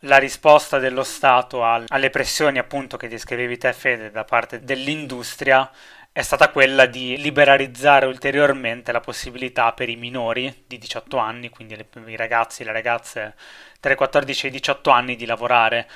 la 0.00 0.16
risposta 0.18 0.78
dello 0.78 1.02
Stato 1.02 1.64
alle 1.64 2.10
pressioni 2.10 2.58
appunto 2.58 2.96
che 2.96 3.08
descrivevi 3.08 3.58
te 3.58 3.72
Fede 3.72 4.10
da 4.10 4.24
parte 4.24 4.60
dell'industria 4.60 5.70
è 6.12 6.22
stata 6.22 6.50
quella 6.50 6.86
di 6.86 7.16
liberalizzare 7.18 8.06
ulteriormente 8.06 8.92
la 8.92 9.00
possibilità 9.00 9.72
per 9.72 9.88
i 9.88 9.96
minori 9.96 10.64
di 10.64 10.78
18 10.78 11.16
anni, 11.16 11.48
quindi 11.48 11.74
le, 11.74 11.88
i 12.06 12.14
ragazzi 12.14 12.62
e 12.62 12.66
le 12.66 12.72
ragazze 12.72 13.34
tra 13.80 13.92
i 13.92 13.96
14 13.96 14.46
e 14.46 14.48
i 14.48 14.52
18 14.52 14.90
anni 14.90 15.16
di 15.16 15.26
lavorare, 15.26 15.88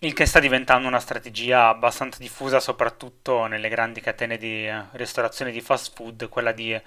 il 0.00 0.12
che 0.12 0.26
sta 0.26 0.40
diventando 0.40 0.86
una 0.88 1.00
strategia 1.00 1.68
abbastanza 1.68 2.18
diffusa 2.18 2.60
soprattutto 2.60 3.46
nelle 3.46 3.68
grandi 3.68 4.00
catene 4.00 4.36
di 4.36 4.70
ristorazione 4.92 5.50
di 5.50 5.60
fast 5.60 5.94
food, 5.94 6.28
quella 6.28 6.52
di 6.52 6.78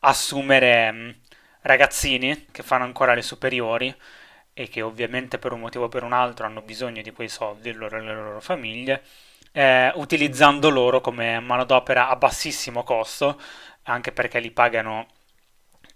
assumere 0.00 1.20
ragazzini 1.62 2.46
che 2.50 2.62
fanno 2.62 2.84
ancora 2.84 3.14
le 3.14 3.22
superiori 3.22 3.94
e 4.52 4.68
che 4.68 4.82
ovviamente 4.82 5.38
per 5.38 5.52
un 5.52 5.60
motivo 5.60 5.84
o 5.84 5.88
per 5.88 6.02
un 6.02 6.12
altro 6.12 6.46
hanno 6.46 6.62
bisogno 6.62 7.02
di 7.02 7.12
quei 7.12 7.28
soldi 7.28 7.68
e 7.70 7.72
le 7.72 7.88
loro 8.14 8.40
famiglie, 8.40 9.02
eh, 9.52 9.92
utilizzando 9.94 10.70
loro 10.70 11.00
come 11.00 11.38
manodopera 11.40 12.08
a 12.08 12.16
bassissimo 12.16 12.82
costo, 12.82 13.40
anche 13.84 14.12
perché 14.12 14.40
li 14.40 14.50
pagano 14.50 15.06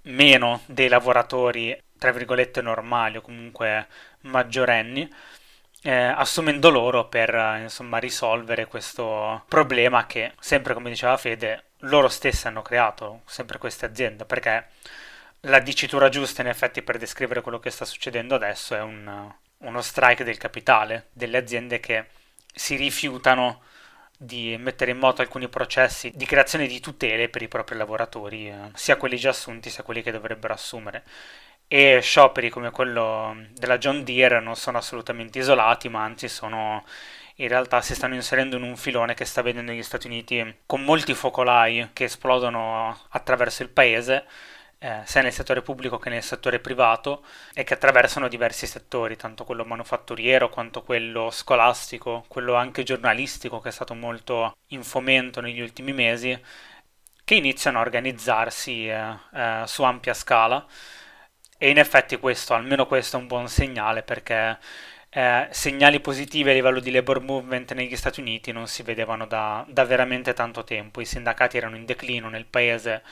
meno 0.03 0.61
dei 0.67 0.89
lavoratori, 0.89 1.77
tra 1.99 2.13
virgolette, 2.13 2.61
normali 2.63 3.17
o 3.17 3.21
comunque 3.21 3.87
maggiorenni. 4.23 5.11
Eh, 5.87 5.93
assumendo 5.93 6.71
loro 6.71 7.09
per 7.09 7.59
insomma 7.61 7.99
risolvere 7.99 8.67
questo 8.67 9.45
problema 9.49 10.07
che 10.07 10.33
sempre 10.41 10.73
come 10.73 10.89
diceva 10.89 11.19
Fede 11.19 11.65
loro 11.81 12.09
stessi 12.09 12.47
hanno 12.47 12.63
creato 12.63 13.21
sempre 13.27 13.59
queste 13.59 13.85
aziende 13.85 14.25
perché 14.25 14.69
la 15.41 15.59
dicitura 15.59 16.09
giusta 16.09 16.41
in 16.41 16.49
effetti 16.49 16.81
per 16.81 16.97
descrivere 16.97 17.43
quello 17.43 17.59
che 17.59 17.69
sta 17.69 17.85
succedendo 17.85 18.35
adesso 18.35 18.75
è 18.75 18.81
un, 18.81 19.31
uno 19.59 19.83
strike 19.83 20.25
del 20.25 20.39
capitale, 20.39 21.09
delle 21.13 21.37
aziende 21.37 21.81
che 21.81 22.07
si 22.55 22.77
rifiutano 22.77 23.63
di 24.17 24.57
mettere 24.59 24.93
in 24.93 24.99
moto 24.99 25.21
alcuni 25.21 25.49
processi 25.49 26.13
di 26.15 26.25
creazione 26.25 26.67
di 26.67 26.81
tutele 26.81 27.29
per 27.29 27.43
i 27.43 27.49
propri 27.49 27.77
lavoratori, 27.77 28.49
eh, 28.49 28.71
sia 28.75 28.97
quelli 28.97 29.17
già 29.17 29.31
assunti 29.31 29.71
sia 29.71 29.83
quelli 29.83 30.03
che 30.03 30.13
dovrebbero 30.13 30.55
assumere. 30.55 31.05
E 31.75 31.99
scioperi 32.01 32.51
come 32.51 32.71
quello 32.71 33.35
della 33.51 33.79
John 33.79 34.05
Deere 34.05 34.39
non 34.39 34.55
sono 34.55 34.79
assolutamente 34.79 35.41
isolati, 35.41 35.89
ma 35.89 36.05
anzi 36.05 36.29
sono 36.29 36.85
in 37.39 37.49
realtà 37.49 37.81
si 37.81 37.97
stanno 37.97 38.15
inserendo 38.15 38.55
in 38.57 38.63
un 38.63 38.77
filone 38.77 39.15
che 39.15 39.25
sta 39.25 39.43
vedendo 39.43 39.73
negli 39.73 39.83
Stati 39.83 40.07
Uniti 40.07 40.59
con 40.67 40.85
molti 40.85 41.15
focolai 41.15 41.91
che 41.93 42.05
esplodono 42.05 42.97
attraverso 43.09 43.65
il 43.65 43.71
paese 43.71 44.25
eh, 44.79 45.01
sia 45.05 45.23
nel 45.23 45.33
settore 45.33 45.63
pubblico 45.63 45.99
che 45.99 46.11
nel 46.11 46.23
settore 46.23 46.61
privato 46.61 47.25
e 47.53 47.65
che 47.65 47.75
attraversano 47.75 48.29
diversi 48.29 48.69
settori, 48.69 49.17
tanto 49.17 49.43
quello 49.43 49.65
manufatturiero 49.65 50.49
quanto 50.51 50.83
quello 50.83 51.33
scolastico, 51.33 52.25
quello 52.29 52.55
anche 52.55 52.85
giornalistico 52.85 53.59
che 53.59 53.71
è 53.71 53.73
stato 53.73 53.95
molto 53.95 54.57
in 54.69 54.85
fomento 54.85 55.41
negli 55.41 55.61
ultimi 55.61 55.93
mesi, 55.93 56.41
che 57.25 57.35
iniziano 57.35 57.79
a 57.79 57.81
organizzarsi 57.81 58.87
eh, 58.87 59.17
eh, 59.35 59.63
su 59.67 59.83
ampia 59.83 60.15
scala 60.15 60.65
e 61.59 61.71
in 61.71 61.79
effetti 61.79 62.17
questo, 62.19 62.55
almeno 62.55 62.87
questo 62.87 63.17
è 63.17 63.21
un 63.21 63.27
buon 63.27 63.49
segnale 63.49 64.03
perché 64.03 64.59
eh, 65.11 65.49
segnali 65.51 66.01
positivi 66.01 66.51
a 66.51 66.53
livello 66.53 66.81
di 66.81 66.91
labor 66.91 67.21
movement 67.21 67.73
negli 67.73 67.97
Stati 67.97 68.21
Uniti 68.21 68.53
non 68.53 68.67
si 68.67 68.83
vedevano 68.83 69.27
da, 69.27 69.65
da 69.69 69.85
veramente 69.85 70.33
tanto 70.33 70.65
tempo, 70.65 71.01
i 71.01 71.05
sindacati 71.05 71.57
erano 71.57 71.77
in 71.77 71.85
declino 71.85 72.29
nel 72.29 72.47
paese 72.47 73.03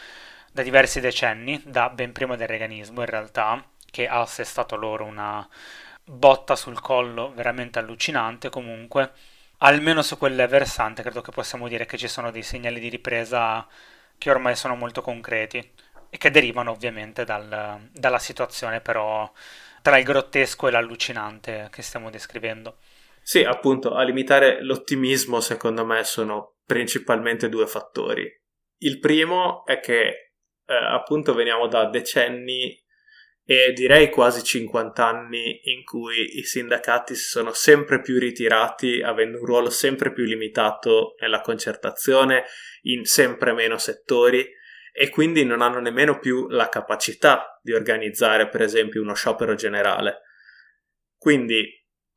da 0.50 0.62
diversi 0.62 1.00
decenni, 1.00 1.60
da 1.64 1.88
ben 1.90 2.12
prima 2.12 2.36
del 2.36 2.48
reganismo 2.48 3.00
in 3.00 3.06
realtà, 3.06 3.64
che 3.90 4.06
ha 4.08 4.20
assestato 4.20 4.76
loro 4.76 5.04
una 5.04 5.48
botta 6.04 6.56
sul 6.56 6.80
collo 6.80 7.32
veramente 7.34 7.78
allucinante 7.78 8.50
comunque. 8.50 9.12
Almeno 9.58 10.02
su 10.02 10.18
quel 10.18 10.46
versante 10.48 11.02
credo 11.02 11.20
che 11.20 11.30
possiamo 11.30 11.68
dire 11.68 11.86
che 11.86 11.96
ci 11.96 12.08
sono 12.08 12.30
dei 12.32 12.42
segnali 12.42 12.80
di 12.80 12.88
ripresa 12.88 13.66
che 14.18 14.30
ormai 14.30 14.56
sono 14.56 14.74
molto 14.74 15.02
concreti 15.02 15.70
e 16.14 16.18
che 16.18 16.30
derivano 16.30 16.72
ovviamente 16.72 17.24
dal, 17.24 17.88
dalla 17.90 18.18
situazione 18.18 18.82
però 18.82 19.32
tra 19.80 19.96
il 19.96 20.04
grottesco 20.04 20.68
e 20.68 20.70
l'allucinante 20.70 21.68
che 21.72 21.80
stiamo 21.80 22.10
descrivendo. 22.10 22.76
Sì, 23.22 23.42
appunto, 23.42 23.94
a 23.94 24.02
limitare 24.02 24.62
l'ottimismo 24.62 25.40
secondo 25.40 25.86
me 25.86 26.04
sono 26.04 26.56
principalmente 26.66 27.48
due 27.48 27.66
fattori. 27.66 28.30
Il 28.80 28.98
primo 28.98 29.64
è 29.64 29.80
che 29.80 30.02
eh, 30.66 30.74
appunto 30.74 31.32
veniamo 31.32 31.66
da 31.66 31.88
decenni 31.88 32.78
e 33.42 33.72
direi 33.72 34.10
quasi 34.10 34.42
50 34.42 35.06
anni 35.06 35.60
in 35.72 35.82
cui 35.82 36.36
i 36.36 36.42
sindacati 36.42 37.14
si 37.14 37.28
sono 37.28 37.54
sempre 37.54 38.02
più 38.02 38.18
ritirati, 38.18 39.00
avendo 39.00 39.38
un 39.38 39.46
ruolo 39.46 39.70
sempre 39.70 40.12
più 40.12 40.24
limitato 40.24 41.14
nella 41.20 41.40
concertazione 41.40 42.44
in 42.82 43.06
sempre 43.06 43.54
meno 43.54 43.78
settori 43.78 44.60
e 44.92 45.08
quindi 45.08 45.44
non 45.44 45.62
hanno 45.62 45.80
nemmeno 45.80 46.18
più 46.18 46.48
la 46.48 46.68
capacità 46.68 47.58
di 47.62 47.72
organizzare, 47.72 48.48
per 48.48 48.60
esempio, 48.60 49.00
uno 49.00 49.14
sciopero 49.14 49.54
generale. 49.54 50.20
Quindi 51.16 51.66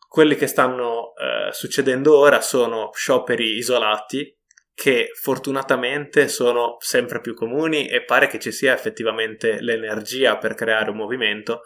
quelli 0.07 0.35
che 0.35 0.47
stanno 0.47 1.13
eh, 1.15 1.51
succedendo 1.51 2.17
ora 2.17 2.41
sono 2.41 2.91
scioperi 2.93 3.55
isolati 3.55 4.37
che 4.73 5.11
fortunatamente 5.13 6.27
sono 6.27 6.75
sempre 6.79 7.21
più 7.21 7.33
comuni 7.33 7.87
e 7.87 8.03
pare 8.03 8.27
che 8.27 8.39
ci 8.39 8.51
sia 8.51 8.73
effettivamente 8.73 9.61
l'energia 9.61 10.37
per 10.37 10.53
creare 10.53 10.89
un 10.89 10.97
movimento, 10.97 11.61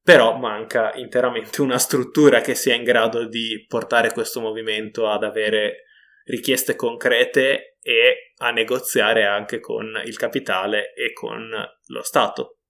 però 0.00 0.36
manca 0.36 0.94
interamente 0.94 1.60
una 1.62 1.78
struttura 1.78 2.40
che 2.40 2.54
sia 2.54 2.74
in 2.74 2.84
grado 2.84 3.26
di 3.26 3.64
portare 3.66 4.12
questo 4.12 4.40
movimento 4.40 5.08
ad 5.08 5.24
avere 5.24 5.84
richieste 6.24 6.76
concrete 6.76 7.73
e 7.86 8.32
a 8.38 8.50
negoziare 8.50 9.26
anche 9.26 9.60
con 9.60 10.00
il 10.06 10.16
capitale 10.16 10.94
e 10.94 11.12
con 11.12 11.50
lo 11.86 12.02
Stato. 12.02 12.60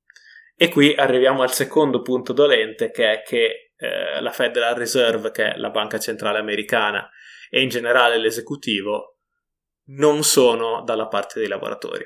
E 0.56 0.68
qui 0.68 0.92
arriviamo 0.92 1.42
al 1.42 1.52
secondo 1.52 2.02
punto 2.02 2.32
dolente 2.32 2.90
che 2.90 3.12
è 3.12 3.22
che 3.22 3.72
eh, 3.76 4.20
la 4.20 4.32
Federal 4.32 4.74
Reserve, 4.74 5.30
che 5.30 5.52
è 5.52 5.56
la 5.56 5.70
banca 5.70 5.98
centrale 5.98 6.38
americana, 6.38 7.08
e 7.48 7.62
in 7.62 7.68
generale 7.68 8.18
l'esecutivo 8.18 9.18
non 9.90 10.24
sono 10.24 10.82
dalla 10.82 11.06
parte 11.06 11.38
dei 11.38 11.48
lavoratori. 11.48 12.04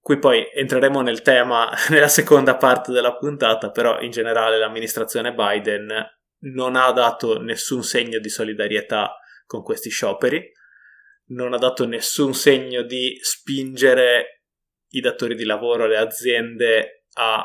Qui 0.00 0.18
poi 0.18 0.50
entreremo 0.52 1.02
nel 1.02 1.22
tema 1.22 1.72
nella 1.90 2.08
seconda 2.08 2.56
parte 2.56 2.90
della 2.90 3.14
puntata, 3.14 3.70
però 3.70 4.00
in 4.00 4.10
generale 4.10 4.58
l'amministrazione 4.58 5.32
Biden 5.32 5.88
non 6.44 6.74
ha 6.74 6.90
dato 6.90 7.40
nessun 7.40 7.84
segno 7.84 8.18
di 8.18 8.28
solidarietà 8.28 9.16
con 9.46 9.62
questi 9.62 9.90
scioperi, 9.90 10.50
non 11.34 11.52
ha 11.52 11.58
dato 11.58 11.86
nessun 11.86 12.34
segno 12.34 12.82
di 12.82 13.18
spingere 13.20 14.42
i 14.90 15.00
datori 15.00 15.34
di 15.34 15.44
lavoro, 15.44 15.86
le 15.86 15.96
aziende 15.96 17.06
a 17.14 17.44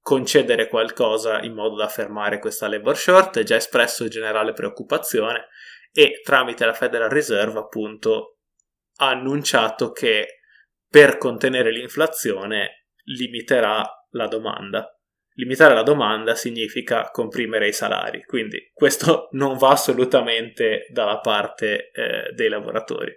concedere 0.00 0.68
qualcosa 0.68 1.40
in 1.40 1.54
modo 1.54 1.76
da 1.76 1.88
fermare 1.88 2.38
questa 2.38 2.68
labor 2.68 2.96
shortage, 2.96 3.54
ha 3.54 3.56
espresso 3.56 4.08
generale 4.08 4.52
preoccupazione 4.52 5.46
e 5.92 6.20
tramite 6.22 6.66
la 6.66 6.74
Federal 6.74 7.08
Reserve 7.08 7.58
appunto 7.58 8.38
ha 8.98 9.08
annunciato 9.08 9.92
che 9.92 10.40
per 10.88 11.18
contenere 11.18 11.72
l'inflazione 11.72 12.88
limiterà 13.04 13.82
la 14.10 14.26
domanda. 14.26 14.88
Limitare 15.36 15.74
la 15.74 15.82
domanda 15.82 16.34
significa 16.34 17.10
comprimere 17.10 17.68
i 17.68 17.72
salari, 17.72 18.24
quindi 18.24 18.70
questo 18.72 19.28
non 19.32 19.56
va 19.56 19.70
assolutamente 19.70 20.86
dalla 20.90 21.18
parte 21.18 21.90
eh, 21.90 22.32
dei 22.32 22.48
lavoratori. 22.48 23.12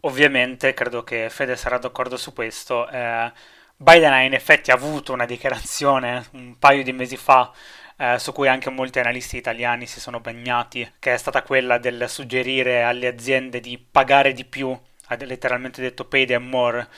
Ovviamente, 0.00 0.72
credo 0.72 1.02
che 1.02 1.28
Fede 1.30 1.56
sarà 1.56 1.78
d'accordo 1.78 2.16
su 2.16 2.32
questo. 2.32 2.88
Eh, 2.88 3.32
Biden 3.76 4.12
ha 4.12 4.22
in 4.22 4.32
effetti 4.32 4.70
avuto 4.70 5.12
una 5.12 5.26
dichiarazione 5.26 6.26
un 6.32 6.56
paio 6.58 6.82
di 6.82 6.92
mesi 6.92 7.16
fa 7.16 7.52
eh, 7.98 8.18
su 8.18 8.32
cui 8.32 8.48
anche 8.48 8.70
molti 8.70 8.98
analisti 8.98 9.36
italiani 9.36 9.86
si 9.86 10.00
sono 10.00 10.20
bagnati, 10.20 10.94
che 10.98 11.14
è 11.14 11.16
stata 11.16 11.42
quella 11.42 11.78
del 11.78 12.08
suggerire 12.08 12.82
alle 12.82 13.06
aziende 13.06 13.60
di 13.60 13.78
pagare 13.78 14.32
di 14.32 14.44
più, 14.44 14.68
ha 14.68 15.16
letteralmente 15.20 15.80
detto 15.80 16.04
pay 16.06 16.26
them 16.26 16.46
more, 16.48 16.88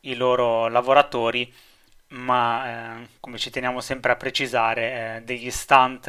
i 0.00 0.14
loro 0.14 0.68
lavoratori, 0.68 1.52
ma 2.14 3.00
eh, 3.02 3.08
come 3.20 3.38
ci 3.38 3.50
teniamo 3.50 3.80
sempre 3.80 4.12
a 4.12 4.16
precisare, 4.16 5.16
eh, 5.16 5.22
degli 5.22 5.50
stunt 5.50 6.08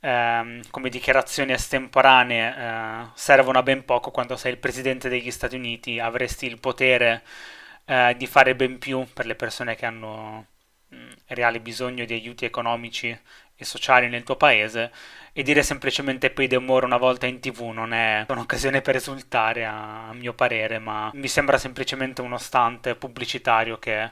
eh, 0.00 0.60
come 0.70 0.88
dichiarazioni 0.88 1.52
estemporanee 1.52 2.54
eh, 2.56 3.06
servono 3.14 3.58
a 3.58 3.62
ben 3.62 3.84
poco 3.84 4.10
quando 4.10 4.36
sei 4.36 4.52
il 4.52 4.58
presidente 4.58 5.08
degli 5.08 5.30
Stati 5.30 5.56
Uniti, 5.56 5.98
avresti 5.98 6.46
il 6.46 6.58
potere 6.58 7.22
eh, 7.84 8.14
di 8.16 8.26
fare 8.26 8.54
ben 8.54 8.78
più 8.78 9.06
per 9.12 9.26
le 9.26 9.34
persone 9.34 9.74
che 9.74 9.86
hanno 9.86 10.46
reale 11.26 11.60
bisogno 11.60 12.04
di 12.04 12.14
aiuti 12.14 12.44
economici 12.44 13.16
e 13.54 13.64
sociali 13.64 14.08
nel 14.08 14.22
tuo 14.22 14.36
paese 14.36 14.90
e 15.32 15.42
dire 15.42 15.62
semplicemente 15.62 16.30
pay 16.30 16.46
the 16.46 16.58
more 16.58 16.86
una 16.86 16.96
volta 16.96 17.26
in 17.26 17.40
tv 17.40 17.64
non 17.64 17.92
è 17.92 18.24
un'occasione 18.28 18.80
per 18.80 18.96
esultare 18.96 19.66
a, 19.66 20.08
a 20.08 20.14
mio 20.14 20.32
parere, 20.32 20.78
ma 20.78 21.10
mi 21.14 21.28
sembra 21.28 21.58
semplicemente 21.58 22.22
uno 22.22 22.38
stante 22.38 22.94
pubblicitario 22.94 23.78
che 23.78 24.10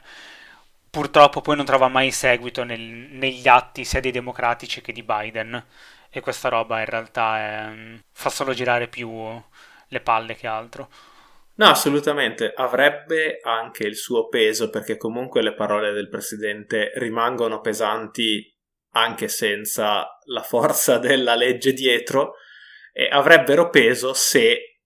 purtroppo 0.97 1.41
poi 1.41 1.55
non 1.55 1.65
trova 1.65 1.89
mai 1.89 2.09
seguito 2.09 2.63
nel, 2.63 2.79
negli 2.79 3.47
atti 3.47 3.85
sia 3.85 3.99
dei 3.99 4.09
democratici 4.09 4.81
che 4.81 4.91
di 4.91 5.03
Biden 5.03 5.63
e 6.09 6.21
questa 6.21 6.49
roba 6.49 6.79
in 6.79 6.87
realtà 6.87 7.37
è, 7.37 7.99
fa 8.11 8.31
solo 8.31 8.51
girare 8.51 8.87
più 8.87 9.07
le 9.89 9.99
palle 9.99 10.33
che 10.33 10.47
altro. 10.47 10.89
No, 11.57 11.67
assolutamente, 11.67 12.51
avrebbe 12.51 13.39
anche 13.43 13.85
il 13.85 13.95
suo 13.95 14.27
peso 14.27 14.71
perché 14.71 14.97
comunque 14.97 15.43
le 15.43 15.53
parole 15.53 15.91
del 15.91 16.09
presidente 16.09 16.91
rimangono 16.95 17.61
pesanti 17.61 18.51
anche 18.93 19.27
senza 19.27 20.17
la 20.25 20.41
forza 20.41 20.97
della 20.97 21.35
legge 21.35 21.73
dietro 21.73 22.37
e 22.91 23.07
avrebbero 23.07 23.69
peso 23.69 24.15
se 24.15 24.79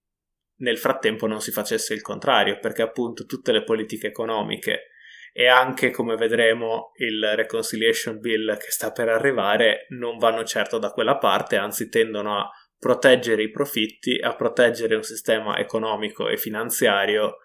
nel 0.56 0.76
frattempo 0.76 1.26
non 1.26 1.40
si 1.40 1.52
facesse 1.52 1.94
il 1.94 2.02
contrario, 2.02 2.58
perché 2.58 2.82
appunto 2.82 3.24
tutte 3.24 3.50
le 3.50 3.64
politiche 3.64 4.08
economiche 4.08 4.88
e 5.32 5.46
anche 5.46 5.90
come 5.90 6.16
vedremo 6.16 6.92
il 6.96 7.32
reconciliation 7.34 8.20
bill 8.20 8.56
che 8.58 8.70
sta 8.70 8.92
per 8.92 9.08
arrivare 9.08 9.86
non 9.90 10.18
vanno 10.18 10.44
certo 10.44 10.78
da 10.78 10.90
quella 10.90 11.16
parte, 11.16 11.56
anzi 11.56 11.88
tendono 11.88 12.38
a 12.38 12.50
proteggere 12.78 13.42
i 13.42 13.50
profitti, 13.50 14.18
a 14.20 14.34
proteggere 14.34 14.94
un 14.94 15.02
sistema 15.02 15.58
economico 15.58 16.28
e 16.28 16.36
finanziario 16.36 17.38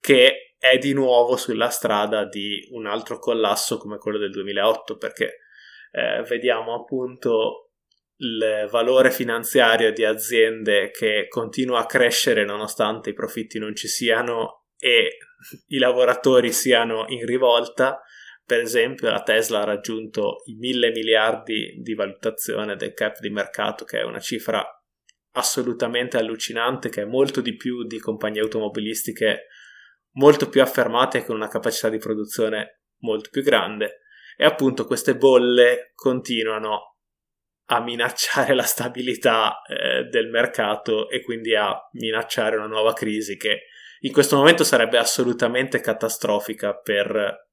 che 0.00 0.54
è 0.58 0.76
di 0.78 0.92
nuovo 0.92 1.36
sulla 1.36 1.70
strada 1.70 2.24
di 2.24 2.68
un 2.72 2.86
altro 2.86 3.18
collasso 3.18 3.78
come 3.78 3.98
quello 3.98 4.18
del 4.18 4.30
2008 4.30 4.96
perché 4.96 5.38
eh, 5.92 6.22
vediamo 6.28 6.74
appunto 6.74 7.70
il 8.16 8.66
valore 8.68 9.12
finanziario 9.12 9.92
di 9.92 10.04
aziende 10.04 10.90
che 10.90 11.26
continua 11.28 11.78
a 11.78 11.86
crescere 11.86 12.44
nonostante 12.44 13.10
i 13.10 13.14
profitti 13.14 13.60
non 13.60 13.76
ci 13.76 13.86
siano 13.86 14.64
e 14.76 15.18
i 15.68 15.78
lavoratori 15.78 16.52
siano 16.52 17.04
in 17.08 17.24
rivolta. 17.24 18.00
Per 18.44 18.60
esempio, 18.60 19.10
la 19.10 19.22
Tesla 19.22 19.60
ha 19.60 19.64
raggiunto 19.64 20.42
i 20.46 20.54
mille 20.54 20.90
miliardi 20.90 21.76
di 21.80 21.94
valutazione 21.94 22.76
del 22.76 22.94
cap 22.94 23.18
di 23.20 23.30
mercato, 23.30 23.84
che 23.84 24.00
è 24.00 24.04
una 24.04 24.20
cifra 24.20 24.64
assolutamente 25.32 26.16
allucinante, 26.16 26.88
che 26.88 27.02
è 27.02 27.06
molto 27.06 27.40
di 27.40 27.54
più 27.56 27.84
di 27.84 27.98
compagnie 27.98 28.40
automobilistiche 28.40 29.46
molto 30.12 30.48
più 30.48 30.62
affermate 30.62 31.24
con 31.24 31.36
una 31.36 31.48
capacità 31.48 31.88
di 31.88 31.98
produzione 31.98 32.82
molto 33.00 33.28
più 33.30 33.42
grande. 33.42 34.00
E 34.36 34.44
appunto 34.44 34.86
queste 34.86 35.16
bolle 35.16 35.92
continuano 35.94 36.96
a 37.70 37.82
minacciare 37.82 38.54
la 38.54 38.62
stabilità 38.62 39.60
eh, 39.62 40.04
del 40.04 40.28
mercato 40.28 41.08
e 41.10 41.22
quindi 41.22 41.54
a 41.54 41.76
minacciare 41.92 42.56
una 42.56 42.66
nuova 42.66 42.92
crisi 42.94 43.36
che 43.36 43.66
in 44.00 44.12
questo 44.12 44.36
momento 44.36 44.64
sarebbe 44.64 44.98
assolutamente 44.98 45.80
catastrofica 45.80 46.74
per 46.74 47.46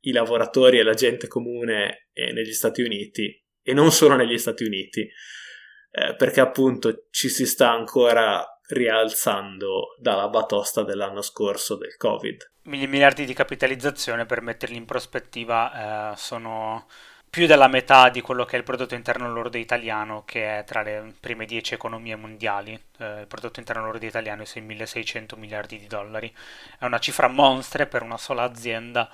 i 0.00 0.12
lavoratori 0.12 0.78
e 0.78 0.82
la 0.82 0.94
gente 0.94 1.28
comune 1.28 2.08
eh, 2.12 2.32
negli 2.32 2.52
Stati 2.52 2.82
Uniti 2.82 3.44
e 3.62 3.72
non 3.72 3.92
solo 3.92 4.16
negli 4.16 4.38
Stati 4.38 4.64
Uniti, 4.64 5.00
eh, 5.00 6.14
perché 6.16 6.40
appunto 6.40 7.06
ci 7.10 7.28
si 7.28 7.46
sta 7.46 7.70
ancora 7.70 8.44
rialzando 8.68 9.96
dalla 10.00 10.28
batosta 10.28 10.82
dell'anno 10.82 11.20
scorso 11.20 11.76
del 11.76 11.96
Covid. 11.96 12.50
Miliardi 12.64 13.24
di 13.24 13.34
capitalizzazione, 13.34 14.24
per 14.24 14.40
metterli 14.40 14.76
in 14.76 14.86
prospettiva, 14.86 16.12
eh, 16.12 16.16
sono 16.16 16.86
più 17.32 17.46
della 17.46 17.66
metà 17.66 18.10
di 18.10 18.20
quello 18.20 18.44
che 18.44 18.56
è 18.56 18.58
il 18.58 18.62
prodotto 18.62 18.94
interno 18.94 19.32
lordo 19.32 19.56
italiano, 19.56 20.22
che 20.26 20.58
è 20.58 20.64
tra 20.64 20.82
le 20.82 21.14
prime 21.18 21.46
10 21.46 21.72
economie 21.72 22.14
mondiali. 22.14 22.78
Eh, 22.98 23.20
il 23.20 23.26
prodotto 23.26 23.58
interno 23.58 23.86
lordo 23.86 24.04
italiano 24.04 24.42
è 24.42 24.44
6.600 24.44 25.38
miliardi 25.38 25.78
di 25.78 25.86
dollari. 25.86 26.30
È 26.78 26.84
una 26.84 26.98
cifra 26.98 27.28
monstre 27.28 27.86
per 27.86 28.02
una 28.02 28.18
sola 28.18 28.42
azienda 28.42 29.10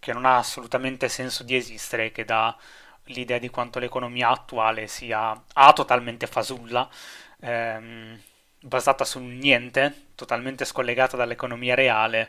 che 0.00 0.12
non 0.12 0.24
ha 0.24 0.38
assolutamente 0.38 1.08
senso 1.08 1.44
di 1.44 1.54
esistere 1.54 2.10
che 2.10 2.24
dà 2.24 2.56
l'idea 3.04 3.38
di 3.38 3.48
quanto 3.48 3.78
l'economia 3.78 4.30
attuale 4.30 4.88
sia 4.88 5.40
A 5.52 5.72
totalmente 5.72 6.26
fasulla, 6.26 6.88
ehm, 7.42 8.20
basata 8.60 9.04
sul 9.04 9.22
niente, 9.22 10.06
totalmente 10.16 10.64
scollegata 10.64 11.16
dall'economia 11.16 11.76
reale 11.76 12.28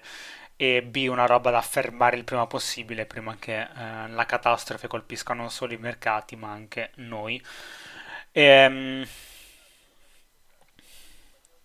e 0.63 0.81
B 0.81 1.07
una 1.09 1.25
roba 1.25 1.51
da 1.51 1.61
fermare 1.61 2.15
il 2.15 2.23
prima 2.23 2.47
possibile 2.47 3.05
prima 3.05 3.35
che 3.37 3.59
eh, 3.59 3.67
la 4.09 4.25
catastrofe 4.25 4.87
colpisca 4.87 5.33
non 5.33 5.49
solo 5.49 5.73
i 5.73 5.77
mercati 5.77 6.37
ma 6.37 6.51
anche 6.51 6.91
noi. 6.95 7.41
Ehm, 8.31 9.05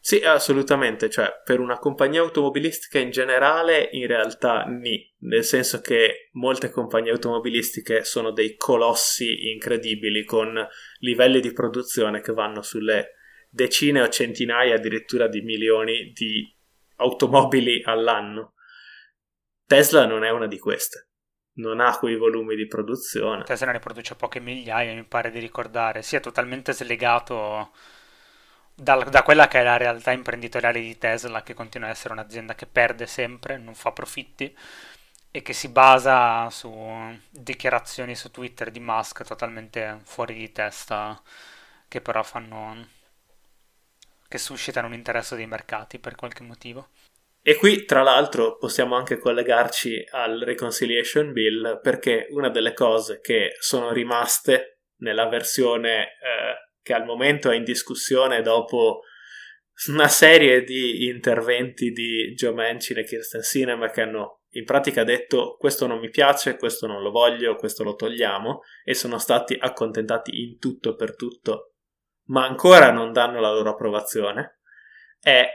sì, 0.01 0.21
assolutamente, 0.25 1.11
cioè 1.11 1.43
per 1.45 1.61
una 1.61 1.79
compagnia 1.79 2.23
automobilistica 2.23 2.99
in 2.99 3.11
generale 3.11 3.89
in 3.93 4.07
realtà 4.07 4.65
ni, 4.65 5.15
nel 5.21 5.45
senso 5.45 5.81
che 5.81 6.31
molte 6.33 6.71
compagnie 6.71 7.13
automobilistiche 7.13 8.05
sono 8.05 8.33
dei 8.33 8.57
colossi 8.57 9.51
incredibili 9.53 10.25
con 10.25 10.67
livelli 11.01 11.41
di 11.41 11.53
produzione 11.53 12.21
che 12.21 12.33
vanno 12.33 12.63
sulle 12.63 13.17
decine 13.51 14.01
o 14.01 14.09
centinaia 14.09 14.75
addirittura 14.75 15.29
di 15.29 15.43
milioni 15.43 16.11
di 16.13 16.57
automobili 16.97 17.83
all'anno. 17.85 18.55
Tesla 19.69 20.07
non 20.07 20.25
è 20.25 20.31
una 20.31 20.47
di 20.47 20.59
queste. 20.59 21.09
Non 21.59 21.81
ha 21.81 21.99
quei 21.99 22.17
volumi 22.17 22.57
di 22.57 22.67
produzione. 22.67 23.45
Tesla 23.45 23.71
ne 23.71 23.81
produce 23.81 24.15
poche 24.15 24.41
migliaia, 24.41 24.95
mi 24.95 25.05
pare 25.05 25.31
di 25.31 25.39
ricordare. 25.41 26.01
Si 26.01 26.17
è 26.17 26.21
totalmente 26.21 26.73
slegato 26.73 27.71
da, 28.75 28.97
da, 28.97 29.23
quella 29.23 29.47
che 29.47 29.61
è 29.61 29.63
la 29.63 29.77
realtà 29.77 30.13
imprenditoriale 30.13 30.81
di 30.81 30.97
Tesla, 30.97 31.43
che 31.43 31.53
continua 31.53 31.89
ad 31.89 31.93
essere 31.93 32.15
un'azienda 32.15 32.55
che 32.55 32.65
perde 32.65 33.07
sempre, 33.07 33.59
non 33.59 33.75
fa 33.75 33.93
profitti 33.93 34.57
e 35.31 35.43
che 35.43 35.53
si 35.53 35.69
basa 35.69 36.49
su 36.49 36.73
dichiarazioni 37.29 38.17
su 38.17 38.31
Twitter 38.31 38.71
di 38.71 38.81
Musk 38.81 39.23
totalmente 39.25 40.01
fuori 40.05 40.33
di 40.33 40.51
testa, 40.51 41.21
che 41.89 42.01
però 42.01 42.23
fanno 42.23 42.89
che 44.27 44.39
suscitano 44.39 44.87
un 44.87 44.95
interesse 44.95 45.37
dei 45.37 45.47
mercati 45.47 45.99
per 45.99 46.15
qualche 46.15 46.43
motivo. 46.43 46.89
E 47.49 47.57
qui, 47.57 47.87
tra 47.87 48.03
l'altro, 48.03 48.59
possiamo 48.59 48.95
anche 48.95 49.17
collegarci 49.17 50.05
al 50.11 50.39
Reconciliation 50.41 51.33
Bill 51.33 51.81
perché 51.81 52.27
una 52.33 52.51
delle 52.51 52.75
cose 52.75 53.21
che 53.21 53.57
sono 53.59 53.91
rimaste 53.91 54.81
nella 54.99 55.31
versione 55.31 56.03
eh, 56.03 56.73
che 56.83 56.93
al 56.93 57.07
momento 57.07 57.49
è 57.49 57.57
in 57.57 57.65
discussione 57.65 58.43
dopo 58.43 59.01
una 59.87 60.09
serie 60.09 60.63
di 60.63 61.07
interventi 61.07 61.91
di 61.91 62.35
Joe 62.35 62.53
Manchin 62.53 62.99
e 62.99 63.05
Kirsten 63.05 63.41
Sinema 63.41 63.89
che 63.89 64.03
hanno 64.03 64.43
in 64.51 64.65
pratica 64.65 65.03
detto 65.03 65.57
questo 65.57 65.87
non 65.87 66.01
mi 66.01 66.11
piace, 66.11 66.59
questo 66.59 66.87
non 66.87 67.01
lo 67.01 67.11
voglio, 67.11 67.57
questo 67.57 67.83
lo 67.83 67.95
togliamo 67.95 68.61
e 68.85 68.93
sono 68.93 69.17
stati 69.17 69.57
accontentati 69.59 70.39
in 70.43 70.59
tutto 70.59 70.95
per 70.97 71.17
tutto, 71.17 71.77
ma 72.27 72.45
ancora 72.45 72.93
non 72.93 73.11
danno 73.11 73.41
la 73.41 73.51
loro 73.51 73.71
approvazione, 73.71 74.61
è 75.19 75.49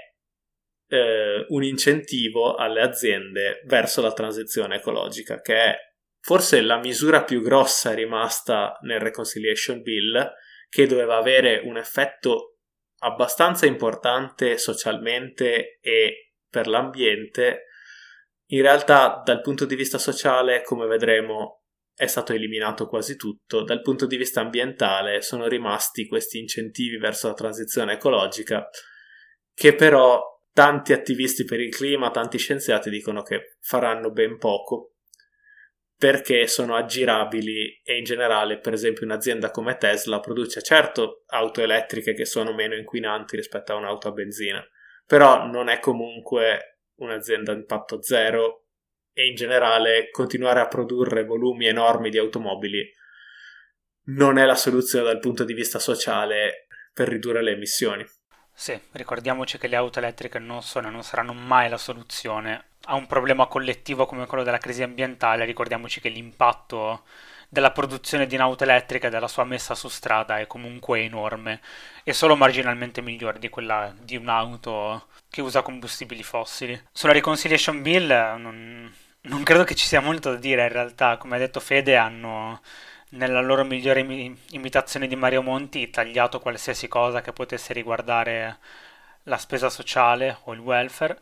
eh, 0.93 1.45
un 1.47 1.63
incentivo 1.63 2.53
alle 2.53 2.81
aziende 2.81 3.61
verso 3.65 3.99
la 4.01 4.13
transizione 4.13 4.75
ecologica, 4.75 5.41
che 5.41 5.55
è 5.55 5.75
forse 6.19 6.61
la 6.61 6.77
misura 6.77 7.23
più 7.23 7.41
grossa 7.41 7.93
rimasta 7.93 8.77
nel 8.81 8.99
Reconciliation 8.99 9.81
Bill, 9.81 10.31
che 10.69 10.85
doveva 10.85 11.17
avere 11.17 11.61
un 11.65 11.77
effetto 11.77 12.57
abbastanza 12.99 13.65
importante 13.65 14.59
socialmente 14.59 15.79
e 15.81 16.33
per 16.47 16.67
l'ambiente. 16.67 17.63
In 18.51 18.61
realtà, 18.61 19.19
dal 19.25 19.41
punto 19.41 19.65
di 19.65 19.75
vista 19.75 19.97
sociale, 19.97 20.61
come 20.61 20.85
vedremo, 20.85 21.63
è 21.95 22.05
stato 22.05 22.33
eliminato 22.33 22.87
quasi 22.87 23.15
tutto. 23.15 23.63
Dal 23.63 23.81
punto 23.81 24.05
di 24.05 24.15
vista 24.15 24.41
ambientale 24.41 25.23
sono 25.23 25.47
rimasti 25.47 26.05
questi 26.05 26.37
incentivi 26.37 26.97
verso 26.97 27.29
la 27.29 27.33
transizione 27.33 27.93
ecologica 27.93 28.69
che 29.55 29.75
però 29.75 30.32
tanti 30.53 30.93
attivisti 30.93 31.43
per 31.43 31.59
il 31.59 31.73
clima, 31.73 32.11
tanti 32.11 32.37
scienziati 32.37 32.89
dicono 32.89 33.23
che 33.23 33.57
faranno 33.59 34.11
ben 34.11 34.37
poco 34.37 34.93
perché 35.97 36.47
sono 36.47 36.75
aggirabili 36.75 37.81
e 37.83 37.97
in 37.97 38.03
generale, 38.03 38.59
per 38.59 38.73
esempio, 38.73 39.05
un'azienda 39.05 39.51
come 39.51 39.77
Tesla 39.77 40.19
produce 40.19 40.61
certo 40.61 41.23
auto 41.27 41.61
elettriche 41.61 42.13
che 42.13 42.25
sono 42.25 42.53
meno 42.53 42.75
inquinanti 42.75 43.35
rispetto 43.37 43.71
a 43.71 43.77
un'auto 43.77 44.09
a 44.09 44.11
benzina, 44.11 44.61
però 45.05 45.45
non 45.45 45.69
è 45.69 45.79
comunque 45.79 46.79
un'azienda 46.95 47.53
a 47.53 47.55
impatto 47.55 48.01
zero 48.01 48.65
e 49.13 49.27
in 49.27 49.35
generale 49.35 50.09
continuare 50.11 50.59
a 50.59 50.67
produrre 50.67 51.23
volumi 51.23 51.67
enormi 51.67 52.09
di 52.09 52.17
automobili 52.17 52.91
non 54.05 54.37
è 54.37 54.45
la 54.45 54.55
soluzione 54.55 55.05
dal 55.05 55.19
punto 55.19 55.43
di 55.43 55.53
vista 55.53 55.79
sociale 55.79 56.67
per 56.93 57.07
ridurre 57.07 57.41
le 57.41 57.51
emissioni. 57.51 58.05
Sì, 58.55 58.79
ricordiamoci 58.91 59.57
che 59.57 59.67
le 59.67 59.75
auto 59.75 59.99
elettriche 59.99 60.39
non 60.39 60.61
sono 60.61 60.87
e 60.87 60.91
non 60.91 61.03
saranno 61.03 61.33
mai 61.33 61.69
la 61.69 61.77
soluzione 61.77 62.65
a 62.85 62.95
un 62.95 63.07
problema 63.07 63.47
collettivo 63.47 64.05
come 64.05 64.25
quello 64.25 64.43
della 64.43 64.57
crisi 64.57 64.83
ambientale. 64.83 65.45
Ricordiamoci 65.45 65.99
che 65.99 66.09
l'impatto 66.09 67.03
della 67.49 67.71
produzione 67.71 68.25
di 68.25 68.35
un'auto 68.35 68.63
elettrica 68.63 69.07
e 69.07 69.09
della 69.09 69.27
sua 69.27 69.43
messa 69.43 69.75
su 69.75 69.87
strada 69.87 70.39
è 70.39 70.47
comunque 70.47 71.01
enorme 71.01 71.61
e 72.03 72.13
solo 72.13 72.35
marginalmente 72.35 73.01
migliore 73.01 73.39
di 73.39 73.49
quella 73.49 73.93
di 73.99 74.15
un'auto 74.15 75.07
che 75.29 75.41
usa 75.41 75.61
combustibili 75.61 76.23
fossili. 76.23 76.79
Sulla 76.91 77.13
reconciliation 77.13 77.81
bill 77.81 78.07
non, 78.07 78.91
non 79.21 79.43
credo 79.43 79.63
che 79.63 79.75
ci 79.75 79.85
sia 79.85 79.99
molto 79.99 80.31
da 80.31 80.37
dire 80.37 80.63
in 80.63 80.71
realtà, 80.71 81.17
come 81.17 81.35
ha 81.35 81.39
detto 81.39 81.59
Fede 81.59 81.95
hanno 81.95 82.61
nella 83.13 83.41
loro 83.41 83.63
migliore 83.63 83.99
imitazione 84.51 85.07
di 85.07 85.15
Mario 85.15 85.41
Monti 85.41 85.89
tagliato 85.89 86.39
qualsiasi 86.39 86.87
cosa 86.87 87.21
che 87.21 87.33
potesse 87.33 87.73
riguardare 87.73 88.57
la 89.23 89.37
spesa 89.37 89.69
sociale 89.69 90.37
o 90.43 90.53
il 90.53 90.59
welfare 90.59 91.17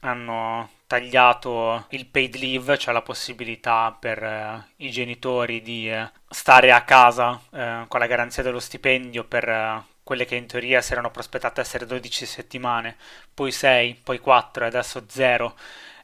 hanno 0.00 0.70
tagliato 0.86 1.86
il 1.90 2.06
paid 2.06 2.36
leave, 2.36 2.76
cioè 2.78 2.92
la 2.92 3.02
possibilità 3.02 3.96
per 3.98 4.22
eh, 4.22 4.66
i 4.76 4.90
genitori 4.90 5.62
di 5.62 5.90
eh, 5.90 6.10
stare 6.28 6.72
a 6.72 6.82
casa 6.82 7.40
eh, 7.50 7.84
con 7.88 8.00
la 8.00 8.06
garanzia 8.06 8.42
dello 8.42 8.60
stipendio 8.60 9.24
per 9.24 9.48
eh, 9.48 9.82
quelle 10.02 10.26
che 10.26 10.36
in 10.36 10.46
teoria 10.46 10.82
si 10.82 10.92
erano 10.92 11.10
prospettate 11.10 11.62
essere 11.62 11.86
12 11.86 12.26
settimane, 12.26 12.96
poi 13.32 13.50
6, 13.50 14.00
poi 14.02 14.18
4 14.18 14.64
e 14.64 14.66
adesso 14.66 15.04
0 15.08 15.54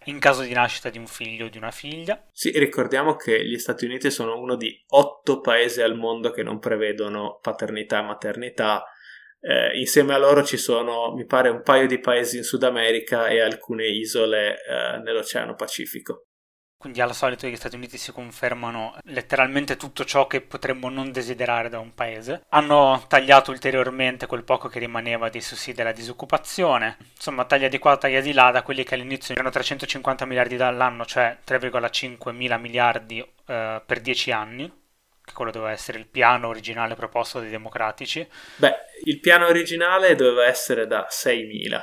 in 0.04 0.18
caso 0.18 0.42
di 0.42 0.52
nascita 0.52 0.90
di 0.90 0.98
un 0.98 1.06
figlio 1.06 1.46
o 1.46 1.48
di 1.48 1.58
una 1.58 1.70
figlia. 1.70 2.26
Sì, 2.32 2.50
ricordiamo 2.58 3.16
che 3.16 3.44
gli 3.44 3.58
Stati 3.58 3.84
Uniti 3.84 4.10
sono 4.10 4.38
uno 4.38 4.56
di 4.56 4.82
otto 4.88 5.40
paesi 5.40 5.82
al 5.82 5.96
mondo 5.96 6.30
che 6.30 6.42
non 6.42 6.58
prevedono 6.58 7.38
paternità 7.40 8.00
e 8.00 8.02
maternità 8.02 8.84
eh, 9.40 9.78
insieme 9.78 10.12
a 10.14 10.18
loro 10.18 10.44
ci 10.44 10.58
sono, 10.58 11.14
mi 11.14 11.24
pare, 11.24 11.48
un 11.48 11.62
paio 11.62 11.86
di 11.86 11.98
paesi 11.98 12.36
in 12.36 12.42
Sud 12.42 12.62
America 12.62 13.28
e 13.28 13.40
alcune 13.40 13.86
isole 13.86 14.56
eh, 14.62 14.98
nell'Oceano 15.02 15.54
Pacifico. 15.54 16.26
Quindi 16.80 17.02
al 17.02 17.14
solito 17.14 17.46
gli 17.46 17.56
Stati 17.56 17.76
Uniti 17.76 17.98
si 17.98 18.10
confermano 18.10 18.96
letteralmente 19.04 19.76
tutto 19.76 20.02
ciò 20.06 20.26
che 20.26 20.40
potremmo 20.40 20.88
non 20.88 21.12
desiderare 21.12 21.68
da 21.68 21.78
un 21.78 21.92
paese. 21.92 22.46
Hanno 22.48 23.04
tagliato 23.06 23.50
ulteriormente 23.50 24.24
quel 24.24 24.44
poco 24.44 24.68
che 24.68 24.78
rimaneva 24.78 25.28
dei 25.28 25.42
sussidi 25.42 25.76
della 25.76 25.92
disoccupazione. 25.92 26.96
Insomma, 27.14 27.44
taglia 27.44 27.68
di 27.68 27.78
qua, 27.78 27.98
taglia 27.98 28.22
di 28.22 28.32
là, 28.32 28.50
da 28.50 28.62
quelli 28.62 28.82
che 28.82 28.94
all'inizio 28.94 29.34
erano 29.34 29.50
350 29.50 30.24
miliardi 30.24 30.56
dall'anno, 30.56 31.04
cioè 31.04 31.36
3,5 31.46 32.32
mila 32.32 32.56
miliardi 32.56 33.18
eh, 33.20 33.82
per 33.84 34.00
10 34.00 34.32
anni 34.32 34.72
che 35.22 35.34
quello 35.34 35.50
doveva 35.50 35.72
essere 35.72 35.98
il 35.98 36.06
piano 36.06 36.48
originale 36.48 36.94
proposto 36.94 37.40
dai 37.40 37.50
democratici. 37.50 38.26
Beh, 38.56 38.74
il 39.04 39.20
piano 39.20 39.44
originale 39.44 40.14
doveva 40.14 40.46
essere 40.46 40.86
da 40.86 41.06
6.000. 41.10 41.78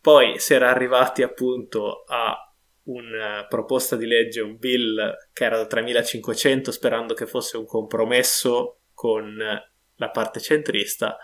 Poi 0.00 0.40
si 0.40 0.54
era 0.54 0.70
arrivati 0.70 1.22
appunto 1.22 2.02
a 2.08 2.47
una 2.88 3.46
proposta 3.48 3.96
di 3.96 4.06
legge, 4.06 4.40
un 4.40 4.56
bill 4.56 5.16
che 5.32 5.44
era 5.44 5.62
da 5.62 5.66
3.500 5.66 6.70
sperando 6.70 7.14
che 7.14 7.26
fosse 7.26 7.56
un 7.56 7.66
compromesso 7.66 8.80
con 8.94 9.36
la 9.36 10.10
parte 10.10 10.40
centrista. 10.40 11.16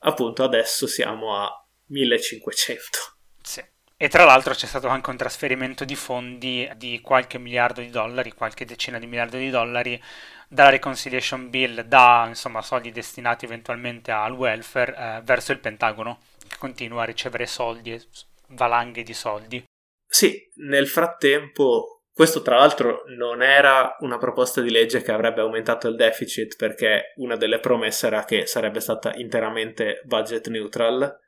Appunto 0.00 0.44
adesso 0.44 0.86
siamo 0.86 1.36
a 1.36 1.50
1.500. 1.90 2.76
Sì. 3.42 3.62
E 3.96 4.08
tra 4.08 4.24
l'altro 4.24 4.54
c'è 4.54 4.66
stato 4.66 4.88
anche 4.88 5.10
un 5.10 5.16
trasferimento 5.16 5.84
di 5.84 5.94
fondi 5.94 6.68
di 6.76 7.00
qualche 7.00 7.38
miliardo 7.38 7.80
di 7.80 7.90
dollari, 7.90 8.32
qualche 8.32 8.64
decina 8.64 8.98
di 8.98 9.06
miliardi 9.06 9.38
di 9.38 9.50
dollari 9.50 10.02
dalla 10.48 10.70
reconciliation 10.70 11.48
bill 11.50 11.82
da 11.82 12.24
insomma, 12.28 12.62
soldi 12.62 12.90
destinati 12.90 13.44
eventualmente 13.44 14.10
al 14.10 14.32
welfare 14.32 14.94
eh, 14.96 15.20
verso 15.22 15.52
il 15.52 15.58
Pentagono 15.58 16.20
che 16.46 16.56
continua 16.58 17.02
a 17.02 17.06
ricevere 17.06 17.46
soldi, 17.46 18.00
valanghe 18.48 19.02
di 19.02 19.14
soldi. 19.14 19.64
Sì, 20.14 20.48
nel 20.58 20.86
frattempo 20.86 22.04
questo 22.12 22.40
tra 22.40 22.58
l'altro 22.58 23.02
non 23.16 23.42
era 23.42 23.96
una 23.98 24.16
proposta 24.16 24.60
di 24.60 24.70
legge 24.70 25.02
che 25.02 25.10
avrebbe 25.10 25.40
aumentato 25.40 25.88
il 25.88 25.96
deficit 25.96 26.54
perché 26.54 27.14
una 27.16 27.34
delle 27.34 27.58
promesse 27.58 28.06
era 28.06 28.24
che 28.24 28.46
sarebbe 28.46 28.78
stata 28.78 29.12
interamente 29.16 30.02
budget 30.04 30.46
neutral 30.46 31.18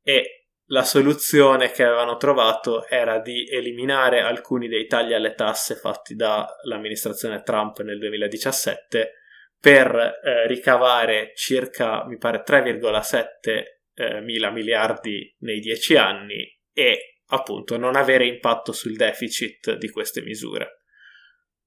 e 0.00 0.46
la 0.68 0.82
soluzione 0.82 1.72
che 1.72 1.84
avevano 1.84 2.16
trovato 2.16 2.88
era 2.88 3.18
di 3.18 3.46
eliminare 3.50 4.22
alcuni 4.22 4.66
dei 4.66 4.86
tagli 4.86 5.12
alle 5.12 5.34
tasse 5.34 5.74
fatti 5.74 6.14
dall'amministrazione 6.14 7.42
Trump 7.42 7.82
nel 7.82 7.98
2017 7.98 9.12
per 9.60 9.94
eh, 9.94 10.46
ricavare 10.46 11.32
circa, 11.34 12.06
mi 12.06 12.16
pare, 12.16 12.42
3,7 12.46 13.62
eh, 13.92 14.20
mila 14.22 14.50
miliardi 14.50 15.36
nei 15.40 15.60
dieci 15.60 15.96
anni 15.96 16.50
e 16.72 17.11
appunto 17.32 17.76
non 17.76 17.96
avere 17.96 18.26
impatto 18.26 18.72
sul 18.72 18.96
deficit 18.96 19.76
di 19.76 19.88
queste 19.90 20.22
misure. 20.22 20.82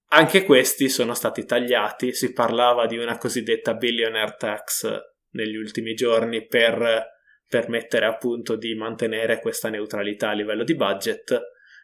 Anche 0.10 0.44
questi 0.44 0.90
sono 0.90 1.14
stati 1.14 1.46
tagliati, 1.46 2.14
si 2.14 2.32
parlava 2.32 2.86
di 2.86 2.98
una 2.98 3.18
cosiddetta 3.18 3.74
billionaire 3.74 4.36
tax 4.38 4.88
negli 5.32 5.56
ultimi 5.56 5.94
giorni 5.94 6.46
per 6.46 7.14
permettere 7.48 8.06
appunto 8.06 8.56
di 8.56 8.76
mantenere 8.76 9.40
questa 9.40 9.70
neutralità 9.70 10.30
a 10.30 10.34
livello 10.34 10.64
di 10.64 10.76
budget. 10.76 11.42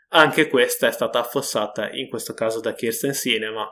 Anche 0.09 0.47
questa 0.47 0.87
è 0.87 0.91
stata 0.91 1.19
affossata 1.19 1.89
in 1.91 2.07
questo 2.07 2.33
caso 2.33 2.59
da 2.59 2.73
Kirsten 2.73 3.13
Cinema 3.13 3.67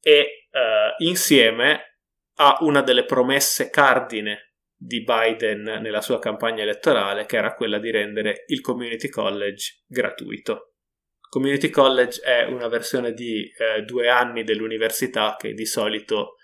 e 0.00 0.10
eh, 0.10 0.94
insieme 0.98 1.98
a 2.36 2.56
una 2.60 2.80
delle 2.80 3.04
promesse 3.04 3.68
cardine 3.68 4.47
di 4.80 5.02
Biden 5.02 5.62
nella 5.62 6.00
sua 6.00 6.20
campagna 6.20 6.62
elettorale 6.62 7.26
che 7.26 7.36
era 7.36 7.54
quella 7.54 7.80
di 7.80 7.90
rendere 7.90 8.44
il 8.46 8.60
community 8.60 9.08
college 9.08 9.82
gratuito. 9.86 10.74
Community 11.28 11.68
college 11.68 12.22
è 12.22 12.44
una 12.44 12.68
versione 12.68 13.12
di 13.12 13.42
eh, 13.42 13.82
due 13.82 14.08
anni 14.08 14.44
dell'università 14.44 15.36
che 15.36 15.52
di 15.52 15.66
solito 15.66 16.36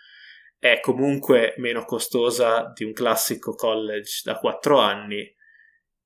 è 0.59 0.81
comunque 0.81 1.55
meno 1.59 1.85
costosa 1.85 2.73
di 2.75 2.85
un 2.85 2.93
classico 2.93 3.55
college 3.55 4.23
da 4.25 4.39
4 4.39 4.79
anni, 4.79 5.33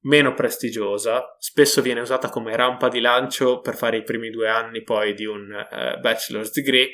meno 0.00 0.34
prestigiosa, 0.34 1.36
spesso 1.38 1.80
viene 1.80 2.00
usata 2.00 2.28
come 2.28 2.54
rampa 2.54 2.88
di 2.88 3.00
lancio 3.00 3.60
per 3.60 3.74
fare 3.74 3.96
i 3.96 4.04
primi 4.04 4.30
due 4.30 4.48
anni 4.48 4.82
poi 4.82 5.14
di 5.14 5.24
un 5.24 5.50
uh, 5.50 6.00
bachelor's 6.00 6.52
degree 6.52 6.88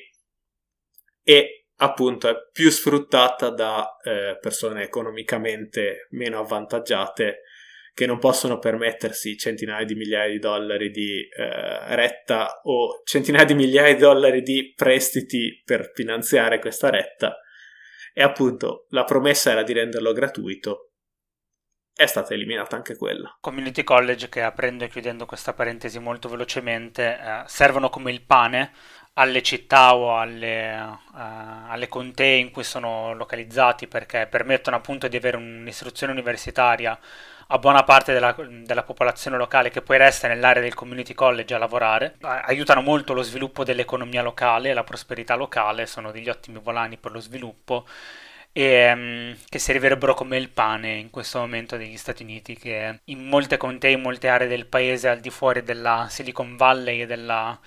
e 1.22 1.63
appunto 1.76 2.28
è 2.28 2.34
più 2.52 2.70
sfruttata 2.70 3.50
da 3.50 3.80
uh, 3.80 4.38
persone 4.40 4.84
economicamente 4.84 6.06
meno 6.10 6.38
avvantaggiate 6.38 7.40
che 7.92 8.06
non 8.06 8.18
possono 8.18 8.58
permettersi 8.58 9.36
centinaia 9.36 9.84
di 9.84 9.94
migliaia 9.94 10.30
di 10.30 10.38
dollari 10.38 10.90
di 10.90 11.28
uh, 11.36 11.94
retta 11.94 12.60
o 12.64 13.02
centinaia 13.04 13.44
di 13.44 13.54
migliaia 13.54 13.94
di 13.94 14.00
dollari 14.00 14.42
di 14.42 14.72
prestiti 14.74 15.62
per 15.64 15.92
finanziare 15.94 16.58
questa 16.58 16.90
retta 16.90 17.38
e 18.12 18.22
appunto 18.22 18.86
la 18.90 19.04
promessa 19.04 19.50
era 19.50 19.64
di 19.64 19.72
renderlo 19.72 20.12
gratuito. 20.12 20.90
È 21.96 22.06
stata 22.06 22.34
eliminata 22.34 22.74
anche 22.74 22.96
quella. 22.96 23.36
Community 23.40 23.84
college, 23.84 24.28
che 24.28 24.42
aprendo 24.42 24.84
e 24.84 24.88
chiudendo 24.88 25.26
questa 25.26 25.52
parentesi 25.52 26.00
molto 26.00 26.28
velocemente, 26.28 27.18
eh, 27.18 27.42
servono 27.46 27.88
come 27.88 28.10
il 28.10 28.24
pane 28.24 28.72
alle 29.14 29.42
città 29.42 29.94
o 29.94 30.18
alle, 30.18 30.76
uh, 30.76 31.16
alle, 31.68 31.88
contee 31.88 32.36
in 32.38 32.50
cui 32.50 32.64
sono 32.64 33.14
localizzati 33.14 33.86
perché 33.86 34.26
permettono 34.28 34.76
appunto 34.76 35.06
di 35.06 35.16
avere 35.16 35.36
un'istruzione 35.36 36.12
universitaria 36.12 36.98
a 37.48 37.58
buona 37.58 37.84
parte 37.84 38.12
della, 38.12 38.34
della, 38.64 38.82
popolazione 38.82 39.36
locale 39.36 39.70
che 39.70 39.82
poi 39.82 39.98
resta 39.98 40.28
nell'area 40.28 40.62
del 40.62 40.74
community 40.74 41.14
college 41.14 41.54
a 41.54 41.58
lavorare, 41.58 42.16
aiutano 42.20 42.80
molto 42.80 43.12
lo 43.12 43.22
sviluppo 43.22 43.64
dell'economia 43.64 44.22
locale 44.22 44.70
e 44.70 44.74
la 44.74 44.82
prosperità 44.82 45.34
locale, 45.34 45.86
sono 45.86 46.10
degli 46.10 46.28
ottimi 46.28 46.58
volani 46.58 46.96
per 46.96 47.12
lo 47.12 47.20
sviluppo 47.20 47.86
e 48.50 48.92
um, 48.92 49.36
che 49.48 49.58
servirebbero 49.58 50.14
come 50.14 50.36
il 50.36 50.48
pane 50.48 50.94
in 50.94 51.10
questo 51.10 51.40
momento 51.40 51.76
degli 51.76 51.96
Stati 51.96 52.22
Uniti 52.22 52.56
che 52.56 53.00
in 53.04 53.26
molte 53.26 53.56
contee, 53.56 53.92
in 53.92 54.00
molte 54.00 54.28
aree 54.28 54.48
del 54.48 54.66
paese 54.66 55.08
al 55.08 55.20
di 55.20 55.30
fuori 55.30 55.62
della 55.62 56.06
Silicon 56.08 56.56
Valley 56.56 57.02
e 57.02 57.06
della 57.06 57.58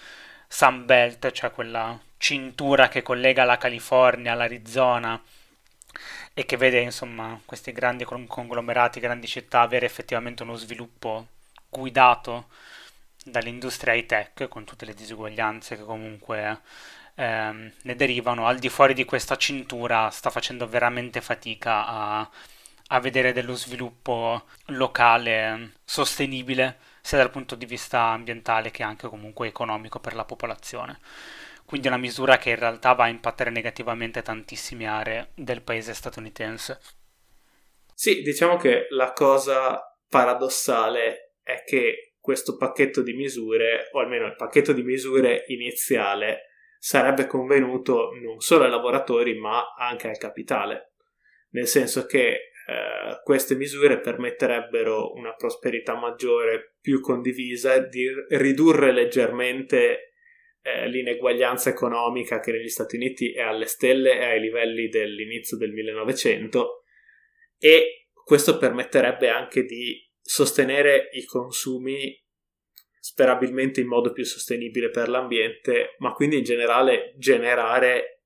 Sun 0.48 0.86
Belt, 0.86 1.32
cioè 1.32 1.52
quella 1.52 2.00
cintura 2.18 2.88
che 2.88 3.02
collega 3.02 3.44
la 3.44 3.58
California 3.58 4.34
all'Arizona 4.34 5.22
e 6.34 6.46
che 6.46 6.58
vede 6.58 6.80
insomma 6.82 7.40
questi 7.46 7.72
grandi 7.72 8.06
conglomerati, 8.06 9.00
grandi 9.00 9.28
città 9.28 9.62
avere 9.62 9.86
effettivamente 9.86 10.44
uno 10.44 10.56
sviluppo 10.56 11.28
guidato 11.70 12.48
dall'industria 13.24 13.94
high 13.94 14.06
tech 14.06 14.48
con 14.48 14.64
tutte 14.64 14.86
le 14.86 14.94
disuguaglianze 14.94 15.76
che 15.78 15.84
comunque 15.84 16.62
ehm, 17.16 17.72
ne 17.82 17.96
derivano, 17.96 18.48
al 18.48 18.60
di 18.60 18.70
fuori 18.70 18.94
di 18.94 19.06
questa 19.06 19.36
cintura 19.36 20.10
sta 20.10 20.30
facendo 20.30 20.68
veramente 20.68 21.22
fatica 21.22 21.86
a, 21.86 22.30
a 22.88 23.00
vedere 23.00 23.34
dello 23.34 23.56
sviluppo 23.56 24.46
locale 24.68 25.74
sostenibile 25.84 26.78
sia 27.08 27.18
dal 27.18 27.32
punto 27.32 27.56
di 27.56 27.66
vista 27.66 28.02
ambientale 28.02 28.70
che 28.72 28.84
anche 28.84 29.08
comunque 29.08 29.48
economico 29.48 30.00
per 30.00 30.14
la 30.14 30.26
popolazione 30.26 31.00
quindi 31.68 31.88
è 31.88 31.90
una 31.90 32.00
misura 32.00 32.38
che 32.38 32.52
in 32.52 32.60
realtà 32.60 32.94
va 32.94 33.04
a 33.04 33.10
impattare 33.10 33.50
negativamente 33.50 34.22
tantissime 34.22 34.88
aree 34.88 35.32
del 35.36 35.62
paese 35.62 35.94
statunitense. 35.94 36.80
Sì, 37.94 38.22
diciamo 38.22 38.56
che 38.56 38.88
la 38.92 39.12
cosa 39.12 39.78
paradossale 40.08 41.34
è 41.44 41.66
che 41.66 42.14
questo 42.22 42.56
pacchetto 42.56 43.02
di 43.02 43.12
misure, 43.12 43.90
o 43.92 44.00
almeno 44.00 44.28
il 44.28 44.38
pacchetto 44.38 44.72
di 44.72 44.82
misure 44.82 45.44
iniziale, 45.48 46.44
sarebbe 46.80 47.28
convenuto 47.28 48.12
non 48.14 48.40
solo 48.40 48.64
ai 48.64 48.70
lavoratori 48.70 49.38
ma 49.38 49.74
anche 49.78 50.08
al 50.08 50.18
capitale, 50.18 50.94
nel 51.50 51.68
senso 51.68 52.06
che 52.06 52.52
eh, 52.70 53.22
queste 53.24 53.56
misure 53.56 54.02
permetterebbero 54.02 55.14
una 55.14 55.34
prosperità 55.36 55.96
maggiore, 55.96 56.76
più 56.82 57.00
condivisa, 57.00 57.80
di 57.80 58.10
ridurre 58.32 58.92
leggermente 58.92 60.12
eh, 60.62 60.90
l'ineguaglianza 60.90 61.70
economica 61.70 62.42
che 62.42 62.52
negli 62.52 62.68
Stati 62.68 62.98
Uniti 62.98 63.32
è 63.32 63.42
alle 63.42 63.68
stelle 63.68 64.20
e 64.20 64.26
ai 64.26 64.42
livelli 64.42 64.90
dell'inizio 64.90 65.56
del 65.56 65.72
1900 65.72 66.84
e 67.58 68.10
questo 68.12 68.58
permetterebbe 68.58 69.30
anche 69.30 69.64
di 69.64 70.06
sostenere 70.22 71.08
i 71.14 71.24
consumi 71.24 72.22
sperabilmente 73.00 73.80
in 73.80 73.88
modo 73.88 74.12
più 74.12 74.26
sostenibile 74.26 74.90
per 74.90 75.08
l'ambiente, 75.08 75.96
ma 76.00 76.12
quindi 76.12 76.40
in 76.40 76.44
generale 76.44 77.14
generare 77.16 78.24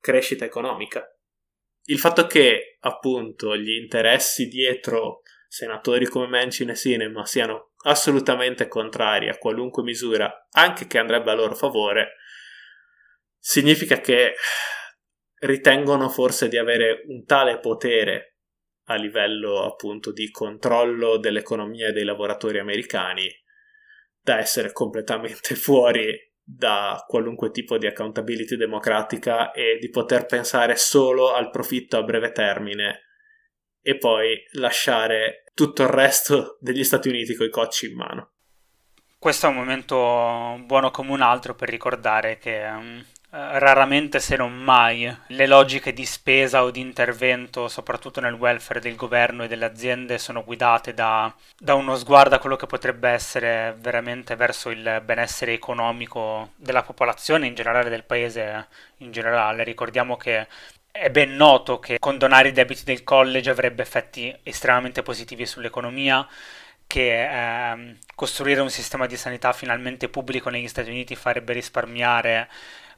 crescita 0.00 0.44
economica. 0.44 1.08
Il 1.86 1.98
fatto 1.98 2.26
che 2.26 2.78
appunto 2.80 3.56
gli 3.56 3.72
interessi 3.72 4.48
dietro 4.48 5.22
senatori 5.46 6.06
come 6.06 6.26
Manchin 6.26 6.70
e 6.70 6.74
Sinema 6.74 7.26
siano 7.26 7.72
assolutamente 7.84 8.68
contrari 8.68 9.28
a 9.28 9.36
qualunque 9.36 9.82
misura, 9.82 10.48
anche 10.50 10.86
che 10.86 10.98
andrebbe 10.98 11.30
a 11.30 11.34
loro 11.34 11.54
favore, 11.54 12.14
significa 13.38 14.00
che 14.00 14.34
ritengono 15.40 16.08
forse 16.08 16.48
di 16.48 16.56
avere 16.56 17.02
un 17.06 17.24
tale 17.24 17.58
potere 17.60 18.38
a 18.86 18.94
livello 18.94 19.62
appunto 19.62 20.12
di 20.12 20.30
controllo 20.30 21.18
dell'economia 21.18 21.92
dei 21.92 22.04
lavoratori 22.04 22.58
americani 22.58 23.28
da 24.20 24.38
essere 24.38 24.72
completamente 24.72 25.54
fuori 25.56 26.32
da 26.46 27.02
qualunque 27.06 27.50
tipo 27.50 27.78
di 27.78 27.86
accountability 27.86 28.56
democratica 28.56 29.50
e 29.52 29.78
di 29.80 29.88
poter 29.88 30.26
pensare 30.26 30.76
solo 30.76 31.32
al 31.32 31.48
profitto 31.48 31.96
a 31.96 32.02
breve 32.02 32.32
termine 32.32 33.00
e 33.80 33.96
poi 33.96 34.42
lasciare 34.52 35.44
tutto 35.54 35.82
il 35.82 35.88
resto 35.88 36.58
degli 36.60 36.84
Stati 36.84 37.08
Uniti 37.08 37.34
coi 37.34 37.48
cocci 37.48 37.90
in 37.90 37.96
mano. 37.96 38.32
Questo 39.18 39.46
è 39.46 39.48
un 39.48 39.56
momento 39.56 40.62
buono 40.66 40.90
come 40.90 41.12
un 41.12 41.22
altro 41.22 41.54
per 41.54 41.70
ricordare 41.70 42.36
che 42.36 42.62
um, 42.64 43.02
raramente 43.36 44.20
se 44.20 44.36
non 44.36 44.52
mai 44.54 45.12
le 45.26 45.46
logiche 45.48 45.92
di 45.92 46.04
spesa 46.04 46.62
o 46.62 46.70
di 46.70 46.78
intervento, 46.78 47.66
soprattutto 47.66 48.20
nel 48.20 48.34
welfare 48.34 48.78
del 48.78 48.94
governo 48.94 49.42
e 49.42 49.48
delle 49.48 49.64
aziende, 49.64 50.18
sono 50.18 50.44
guidate 50.44 50.94
da, 50.94 51.34
da, 51.58 51.74
uno 51.74 51.96
sguardo 51.96 52.36
a 52.36 52.38
quello 52.38 52.54
che 52.54 52.66
potrebbe 52.66 53.08
essere 53.08 53.74
veramente 53.80 54.36
verso 54.36 54.70
il 54.70 55.02
benessere 55.04 55.52
economico 55.52 56.52
della 56.54 56.82
popolazione, 56.84 57.48
in 57.48 57.54
generale 57.54 57.90
del 57.90 58.04
paese 58.04 58.68
in 58.98 59.10
generale. 59.10 59.64
Ricordiamo 59.64 60.16
che 60.16 60.46
è 60.92 61.10
ben 61.10 61.34
noto 61.34 61.80
che 61.80 61.98
condonare 61.98 62.50
i 62.50 62.52
debiti 62.52 62.84
del 62.84 63.02
college 63.02 63.50
avrebbe 63.50 63.82
effetti 63.82 64.32
estremamente 64.44 65.02
positivi 65.02 65.44
sull'economia 65.44 66.24
che 66.86 67.72
eh, 67.72 67.96
costruire 68.14 68.60
un 68.60 68.70
sistema 68.70 69.06
di 69.06 69.16
sanità 69.16 69.52
finalmente 69.52 70.08
pubblico 70.08 70.50
negli 70.50 70.68
Stati 70.68 70.90
Uniti 70.90 71.16
farebbe 71.16 71.52
risparmiare 71.52 72.48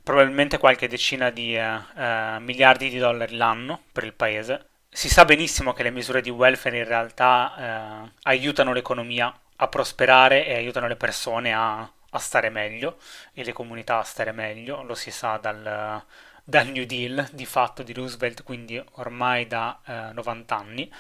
probabilmente 0.07 0.59
qualche 0.59 0.87
decina 0.87 1.31
di 1.31 1.57
eh, 1.57 2.39
miliardi 2.39 2.91
di 2.91 2.99
dollari 2.99 3.35
l'anno 3.35 3.83
per 3.91 4.05
il 4.05 4.13
paese. 4.13 4.67
Si 4.89 5.09
sa 5.09 5.25
benissimo 5.25 5.73
che 5.73 5.83
le 5.83 5.91
misure 5.91 6.21
di 6.21 6.31
welfare 6.31 6.79
in 6.79 6.85
realtà 6.85 8.05
eh, 8.05 8.11
aiutano 8.23 8.73
l'economia 8.73 9.37
a 9.57 9.67
prosperare 9.67 10.47
e 10.47 10.55
aiutano 10.55 10.87
le 10.87 10.95
persone 10.95 11.53
a, 11.53 11.81
a, 11.81 12.19
stare 12.21 12.51
meglio 12.51 12.99
e 13.35 13.43
le 13.43 13.53
comunità 13.53 13.99
a 13.99 14.05
stare 14.05 14.31
meglio, 14.31 14.85
lo 14.85 14.95
si 14.95 15.11
sa 15.11 15.39
dal, 15.39 16.01
dal 16.45 16.69
New 16.69 16.85
Deal 16.85 17.29
di 17.33 17.45
fatto 17.45 17.83
di 17.83 17.93
Roosevelt, 17.93 18.45
quindi 18.45 18.81
ormai 18.93 19.49
da 19.49 20.13
90 20.15 20.55
eh, 20.55 20.59
anni. 20.59 20.93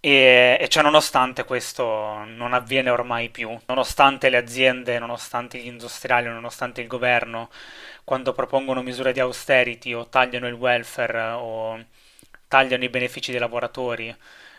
E, 0.00 0.56
e 0.60 0.68
cioè 0.68 0.84
nonostante 0.84 1.44
questo 1.44 2.22
non 2.24 2.52
avviene 2.52 2.88
ormai 2.88 3.30
più, 3.30 3.58
nonostante 3.66 4.28
le 4.30 4.36
aziende, 4.36 4.98
nonostante 4.98 5.58
gli 5.58 5.66
industriali, 5.66 6.28
nonostante 6.28 6.80
il 6.80 6.86
governo, 6.86 7.50
quando 8.08 8.32
propongono 8.32 8.80
misure 8.80 9.12
di 9.12 9.20
austerity 9.20 9.92
o 9.92 10.08
tagliano 10.08 10.48
il 10.48 10.54
welfare 10.54 11.20
o 11.32 11.84
tagliano 12.48 12.82
i 12.82 12.88
benefici 12.88 13.32
dei 13.32 13.38
lavoratori, 13.38 14.16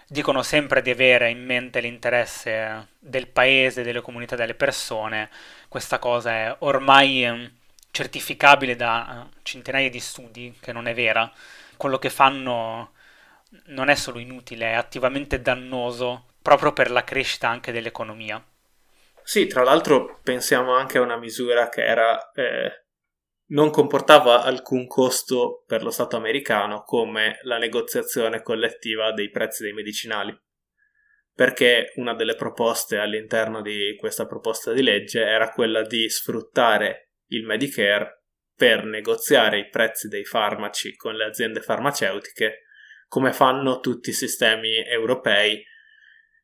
dicono 0.07 0.43
sempre 0.43 0.83
di 0.83 0.91
avere 0.91 1.31
in 1.31 1.43
mente 1.43 1.79
l'interesse 1.79 2.89
del 2.99 3.25
paese, 3.25 3.81
delle 3.81 4.01
comunità, 4.01 4.35
delle 4.35 4.53
persone. 4.53 5.31
Questa 5.67 5.97
cosa 5.97 6.31
è 6.31 6.55
ormai 6.59 7.25
ehm, 7.25 7.51
certificabile 7.89 8.75
da 8.75 9.25
eh, 9.25 9.37
centinaia 9.41 9.89
di 9.89 9.99
studi 9.99 10.55
che 10.61 10.71
non 10.71 10.87
è 10.87 10.93
vera. 10.93 11.31
Quello 11.75 11.97
che 11.97 12.11
fanno 12.11 12.91
non 13.69 13.89
è 13.89 13.95
solo 13.95 14.19
inutile, 14.19 14.73
è 14.73 14.75
attivamente 14.75 15.41
dannoso 15.41 16.33
proprio 16.39 16.71
per 16.71 16.91
la 16.91 17.03
crescita 17.03 17.49
anche 17.49 17.71
dell'economia. 17.71 18.39
Sì, 19.23 19.47
tra 19.47 19.63
l'altro 19.63 20.19
pensiamo 20.21 20.75
anche 20.75 20.99
a 20.99 21.01
una 21.01 21.17
misura 21.17 21.67
che 21.69 21.83
era 21.83 22.31
eh, 22.33 22.83
non 23.49 23.69
comportava 23.69 24.43
alcun 24.43 24.87
costo 24.87 25.63
per 25.65 25.83
lo 25.83 25.89
Stato 25.89 26.15
americano 26.15 26.83
come 26.83 27.39
la 27.43 27.57
negoziazione 27.57 28.41
collettiva 28.41 29.11
dei 29.11 29.29
prezzi 29.29 29.63
dei 29.63 29.73
medicinali. 29.73 30.37
Perché 31.33 31.93
una 31.95 32.13
delle 32.13 32.35
proposte 32.35 32.97
all'interno 32.97 33.61
di 33.61 33.95
questa 33.97 34.25
proposta 34.25 34.73
di 34.73 34.83
legge 34.83 35.21
era 35.21 35.51
quella 35.51 35.83
di 35.83 36.09
sfruttare 36.09 37.11
il 37.27 37.45
Medicare 37.45 38.23
per 38.55 38.83
negoziare 38.83 39.59
i 39.59 39.69
prezzi 39.69 40.09
dei 40.09 40.25
farmaci 40.25 40.95
con 40.95 41.15
le 41.15 41.23
aziende 41.23 41.61
farmaceutiche 41.61 42.63
come 43.07 43.31
fanno 43.31 43.79
tutti 43.79 44.09
i 44.09 44.13
sistemi 44.13 44.85
europei 44.85 45.63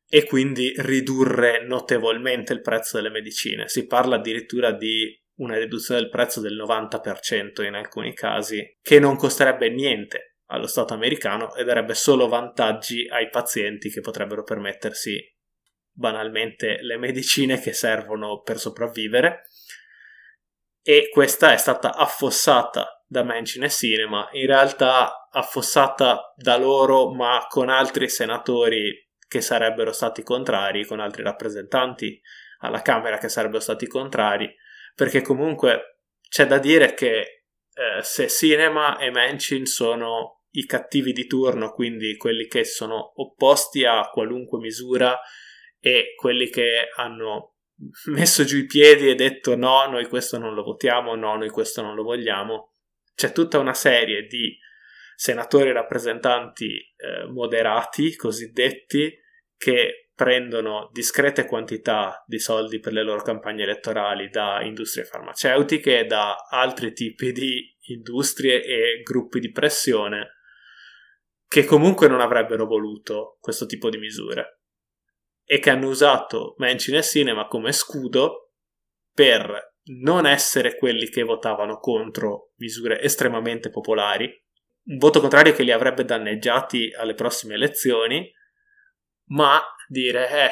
e 0.08 0.24
quindi 0.24 0.72
ridurre 0.78 1.64
notevolmente 1.64 2.52
il 2.52 2.62
prezzo 2.62 2.96
delle 2.96 3.10
medicine. 3.10 3.68
Si 3.68 3.86
parla 3.86 4.16
addirittura 4.16 4.72
di 4.72 5.14
una 5.36 5.56
riduzione 5.56 6.00
del 6.00 6.10
prezzo 6.10 6.40
del 6.40 6.56
90% 6.56 7.64
in 7.64 7.74
alcuni 7.74 8.14
casi, 8.14 8.78
che 8.80 8.98
non 8.98 9.16
costerebbe 9.16 9.68
niente 9.70 10.36
allo 10.46 10.66
Stato 10.66 10.94
americano 10.94 11.54
e 11.54 11.64
darebbe 11.64 11.94
solo 11.94 12.28
vantaggi 12.28 13.06
ai 13.08 13.28
pazienti 13.28 13.90
che 13.90 14.00
potrebbero 14.00 14.42
permettersi 14.42 15.18
banalmente 15.90 16.78
le 16.82 16.98
medicine 16.98 17.58
che 17.58 17.72
servono 17.72 18.40
per 18.42 18.58
sopravvivere. 18.58 19.44
E 20.82 21.08
questa 21.10 21.52
è 21.52 21.56
stata 21.56 21.94
affossata 21.94 23.02
da 23.08 23.24
Manchin 23.24 23.64
e 23.64 23.70
Cinema, 23.70 24.28
in 24.32 24.46
realtà 24.46 25.28
affossata 25.30 26.32
da 26.36 26.56
loro, 26.56 27.12
ma 27.12 27.46
con 27.48 27.68
altri 27.68 28.08
senatori 28.08 29.10
che 29.28 29.40
sarebbero 29.40 29.92
stati 29.92 30.22
contrari, 30.22 30.84
con 30.84 31.00
altri 31.00 31.22
rappresentanti 31.22 32.20
alla 32.58 32.82
Camera 32.82 33.18
che 33.18 33.28
sarebbero 33.28 33.60
stati 33.60 33.86
contrari, 33.86 34.52
perché 34.96 35.20
comunque 35.20 36.00
c'è 36.26 36.46
da 36.46 36.58
dire 36.58 36.94
che 36.94 37.20
eh, 37.20 38.02
se 38.02 38.28
Cinema 38.28 38.98
e 38.98 39.10
Manchin 39.10 39.66
sono 39.66 40.44
i 40.52 40.64
cattivi 40.64 41.12
di 41.12 41.26
turno, 41.26 41.72
quindi 41.72 42.16
quelli 42.16 42.46
che 42.46 42.64
sono 42.64 43.12
opposti 43.20 43.84
a 43.84 44.08
qualunque 44.08 44.58
misura 44.58 45.20
e 45.78 46.14
quelli 46.16 46.48
che 46.48 46.88
hanno 46.96 47.56
messo 48.06 48.42
giù 48.44 48.56
i 48.56 48.64
piedi 48.64 49.10
e 49.10 49.14
detto 49.14 49.54
no, 49.54 49.86
noi 49.86 50.06
questo 50.06 50.38
non 50.38 50.54
lo 50.54 50.62
votiamo, 50.62 51.14
no, 51.14 51.36
noi 51.36 51.50
questo 51.50 51.82
non 51.82 51.94
lo 51.94 52.02
vogliamo, 52.02 52.72
c'è 53.14 53.32
tutta 53.32 53.58
una 53.58 53.74
serie 53.74 54.26
di 54.26 54.58
senatori 55.14 55.72
rappresentanti 55.72 56.76
eh, 56.96 57.26
moderati, 57.26 58.16
cosiddetti, 58.16 59.14
che 59.58 60.05
prendono 60.16 60.88
discrete 60.92 61.44
quantità 61.44 62.24
di 62.26 62.38
soldi 62.38 62.80
per 62.80 62.94
le 62.94 63.02
loro 63.02 63.22
campagne 63.22 63.64
elettorali 63.64 64.30
da 64.30 64.62
industrie 64.62 65.04
farmaceutiche 65.04 66.06
da 66.06 66.36
altri 66.48 66.94
tipi 66.94 67.32
di 67.32 67.76
industrie 67.88 68.64
e 68.64 69.02
gruppi 69.02 69.40
di 69.40 69.52
pressione 69.52 70.38
che 71.46 71.66
comunque 71.66 72.08
non 72.08 72.22
avrebbero 72.22 72.64
voluto 72.64 73.36
questo 73.40 73.66
tipo 73.66 73.90
di 73.90 73.98
misure 73.98 74.62
e 75.44 75.58
che 75.58 75.68
hanno 75.68 75.88
usato 75.88 76.54
Manchin 76.56 76.96
e 76.96 77.02
Cinema 77.02 77.46
come 77.46 77.72
scudo 77.72 78.52
per 79.12 79.74
non 79.88 80.26
essere 80.26 80.76
quelli 80.76 81.08
che 81.10 81.22
votavano 81.24 81.78
contro 81.78 82.52
misure 82.56 83.00
estremamente 83.02 83.68
popolari, 83.68 84.24
un 84.86 84.96
voto 84.96 85.20
contrario 85.20 85.52
che 85.52 85.62
li 85.62 85.70
avrebbe 85.70 86.04
danneggiati 86.04 86.92
alle 86.94 87.14
prossime 87.14 87.54
elezioni, 87.54 88.28
ma 89.28 89.62
dire, 89.88 90.28
eh, 90.30 90.50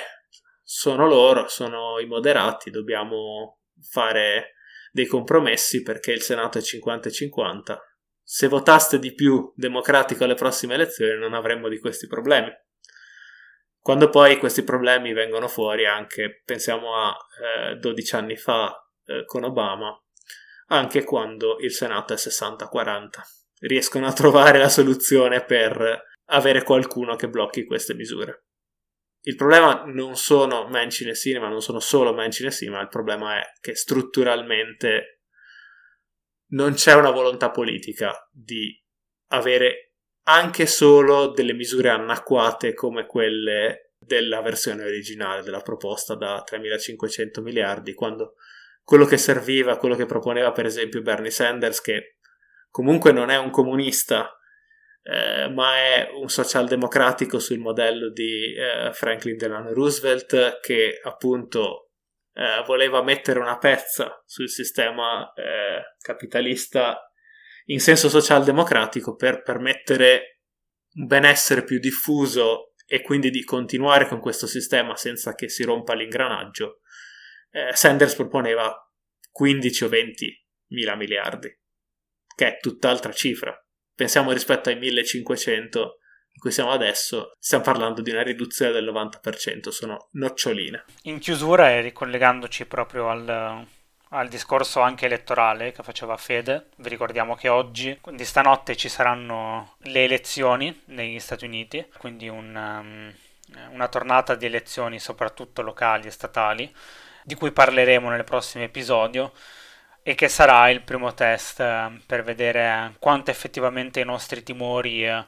sono 0.62 1.06
loro, 1.06 1.46
sono 1.48 1.98
i 1.98 2.06
moderati, 2.06 2.70
dobbiamo 2.70 3.60
fare 3.80 4.54
dei 4.90 5.06
compromessi 5.06 5.82
perché 5.82 6.12
il 6.12 6.22
Senato 6.22 6.58
è 6.58 6.60
50-50. 6.60 7.76
Se 8.22 8.48
votaste 8.48 8.98
di 8.98 9.12
più 9.12 9.52
democratico 9.54 10.24
alle 10.24 10.34
prossime 10.34 10.74
elezioni 10.74 11.18
non 11.18 11.34
avremmo 11.34 11.68
di 11.68 11.78
questi 11.78 12.06
problemi. 12.06 12.50
Quando 13.80 14.08
poi 14.08 14.38
questi 14.38 14.62
problemi 14.62 15.12
vengono 15.12 15.46
fuori 15.46 15.84
anche, 15.84 16.40
pensiamo 16.44 16.96
a 16.96 17.14
eh, 17.70 17.74
12 17.76 18.16
anni 18.16 18.36
fa 18.36 18.74
eh, 19.04 19.24
con 19.26 19.44
Obama, 19.44 19.94
anche 20.68 21.04
quando 21.04 21.58
il 21.58 21.72
Senato 21.72 22.14
è 22.14 22.16
60-40. 22.16 23.08
Riescono 23.58 24.06
a 24.06 24.12
trovare 24.12 24.58
la 24.58 24.70
soluzione 24.70 25.44
per 25.44 26.02
avere 26.26 26.62
qualcuno 26.62 27.16
che 27.16 27.28
blocchi 27.28 27.66
queste 27.66 27.94
misure. 27.94 28.44
Il 29.26 29.36
problema 29.36 29.84
non 29.86 30.16
sono 30.16 30.68
Manchin 30.68 31.08
e 31.08 31.14
Sinema, 31.14 31.48
non 31.48 31.62
sono 31.62 31.80
solo 31.80 32.12
Manchin 32.12 32.46
e 32.46 32.50
Sinema, 32.50 32.82
il 32.82 32.88
problema 32.88 33.40
è 33.40 33.52
che 33.58 33.74
strutturalmente 33.74 35.22
non 36.48 36.74
c'è 36.74 36.94
una 36.94 37.10
volontà 37.10 37.50
politica 37.50 38.28
di 38.30 38.78
avere 39.28 39.94
anche 40.24 40.66
solo 40.66 41.28
delle 41.28 41.54
misure 41.54 41.88
anacquate 41.88 42.74
come 42.74 43.06
quelle 43.06 43.94
della 43.98 44.42
versione 44.42 44.84
originale 44.84 45.42
della 45.42 45.62
proposta 45.62 46.14
da 46.14 46.44
3.500 46.46 47.40
miliardi, 47.40 47.94
quando 47.94 48.34
quello 48.82 49.06
che 49.06 49.16
serviva, 49.16 49.78
quello 49.78 49.96
che 49.96 50.04
proponeva 50.04 50.52
per 50.52 50.66
esempio 50.66 51.00
Bernie 51.00 51.30
Sanders, 51.30 51.80
che 51.80 52.18
comunque 52.70 53.12
non 53.12 53.30
è 53.30 53.38
un 53.38 53.48
comunista, 53.48 54.38
eh, 55.04 55.48
ma 55.48 55.76
è 55.76 56.08
un 56.12 56.28
socialdemocratico 56.28 57.38
sul 57.38 57.58
modello 57.58 58.10
di 58.10 58.54
eh, 58.54 58.92
Franklin 58.92 59.36
Delano 59.36 59.72
Roosevelt, 59.72 60.60
che 60.60 60.98
appunto 61.02 61.90
eh, 62.32 62.64
voleva 62.66 63.02
mettere 63.02 63.38
una 63.38 63.58
pezza 63.58 64.22
sul 64.26 64.48
sistema 64.48 65.32
eh, 65.34 65.96
capitalista 66.00 66.98
in 67.66 67.80
senso 67.80 68.08
socialdemocratico 68.08 69.14
per 69.14 69.42
permettere 69.42 70.40
un 70.94 71.06
benessere 71.06 71.64
più 71.64 71.78
diffuso 71.78 72.72
e 72.86 73.00
quindi 73.02 73.30
di 73.30 73.44
continuare 73.44 74.08
con 74.08 74.20
questo 74.20 74.46
sistema 74.46 74.96
senza 74.96 75.34
che 75.34 75.48
si 75.48 75.64
rompa 75.64 75.94
l'ingranaggio 75.94 76.80
eh, 77.54 77.74
Sanders 77.74 78.16
proponeva 78.16 78.74
15 79.30 79.84
o 79.84 79.88
20 79.88 80.46
mila 80.72 80.96
miliardi, 80.96 81.56
che 82.34 82.46
è 82.46 82.58
tutt'altra 82.58 83.12
cifra. 83.12 83.56
Pensiamo 83.94 84.32
rispetto 84.32 84.68
ai 84.68 84.76
1500 84.76 85.98
in 86.34 86.40
cui 86.40 86.50
siamo 86.50 86.72
adesso, 86.72 87.36
stiamo 87.38 87.62
parlando 87.62 88.02
di 88.02 88.10
una 88.10 88.22
riduzione 88.22 88.72
del 88.72 88.84
90%, 88.84 89.68
sono 89.68 90.08
noccioline. 90.12 90.84
In 91.02 91.20
chiusura 91.20 91.70
e 91.70 91.80
ricollegandoci 91.80 92.66
proprio 92.66 93.08
al, 93.08 93.64
al 94.08 94.28
discorso 94.28 94.80
anche 94.80 95.06
elettorale 95.06 95.70
che 95.70 95.84
faceva 95.84 96.16
Fede, 96.16 96.70
vi 96.78 96.88
ricordiamo 96.88 97.36
che 97.36 97.48
oggi, 97.48 97.96
di 98.10 98.24
stanotte, 98.24 98.76
ci 98.76 98.88
saranno 98.88 99.76
le 99.82 100.02
elezioni 100.02 100.82
negli 100.86 101.20
Stati 101.20 101.44
Uniti, 101.44 101.86
quindi 101.98 102.28
un, 102.28 102.52
um, 102.54 103.14
una 103.70 103.88
tornata 103.88 104.34
di 104.34 104.46
elezioni 104.46 104.98
soprattutto 104.98 105.62
locali 105.62 106.08
e 106.08 106.10
statali 106.10 106.74
di 107.22 107.36
cui 107.36 107.52
parleremo 107.52 108.10
nel 108.10 108.24
prossimo 108.24 108.64
episodio 108.64 109.32
e 110.06 110.14
che 110.14 110.28
sarà 110.28 110.68
il 110.68 110.82
primo 110.82 111.14
test 111.14 111.60
eh, 111.60 111.90
per 112.06 112.22
vedere 112.22 112.94
quanto 112.98 113.30
effettivamente 113.30 114.00
i 114.00 114.04
nostri 114.04 114.42
timori 114.42 115.06
eh, 115.06 115.24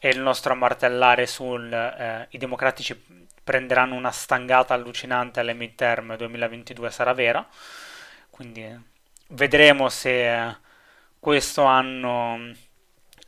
e 0.00 0.08
il 0.08 0.20
nostro 0.20 0.52
ammartellare 0.52 1.26
sul 1.26 1.72
eh, 1.72 2.26
i 2.30 2.38
democratici 2.38 3.00
prenderanno 3.44 3.94
una 3.94 4.10
stangata 4.10 4.74
allucinante 4.74 5.38
alle 5.38 5.54
midterm 5.54 6.16
2022 6.16 6.90
sarà 6.90 7.12
vera. 7.14 7.46
Quindi 8.28 8.66
vedremo 9.28 9.88
se 9.88 10.56
questo 11.20 11.62
anno 11.62 12.52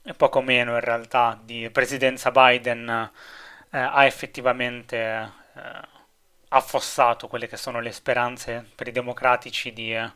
e 0.03 0.15
poco 0.15 0.41
meno 0.41 0.73
in 0.73 0.81
realtà 0.81 1.39
di 1.41 1.71
presidenza 1.71 2.33
Biden 2.33 2.89
eh, 3.71 3.79
ha 3.79 4.05
effettivamente 4.05 4.97
eh, 4.97 5.31
affossato 6.49 7.29
quelle 7.29 7.47
che 7.47 7.57
sono 7.57 7.81
le 7.81 7.93
speranze 7.93 8.67
per 8.75 8.89
i 8.89 8.93
democratici 8.93 9.73
di 9.73 9.95
eh, 9.95 10.11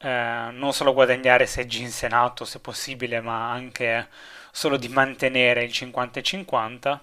non 0.00 0.72
solo 0.72 0.92
guadagnare 0.92 1.46
seggi 1.46 1.82
in 1.82 1.90
Senato 1.90 2.44
se 2.44 2.60
possibile, 2.60 3.20
ma 3.20 3.50
anche 3.50 4.08
solo 4.52 4.76
di 4.76 4.88
mantenere 4.88 5.64
il 5.64 5.70
50-50. 5.70 6.98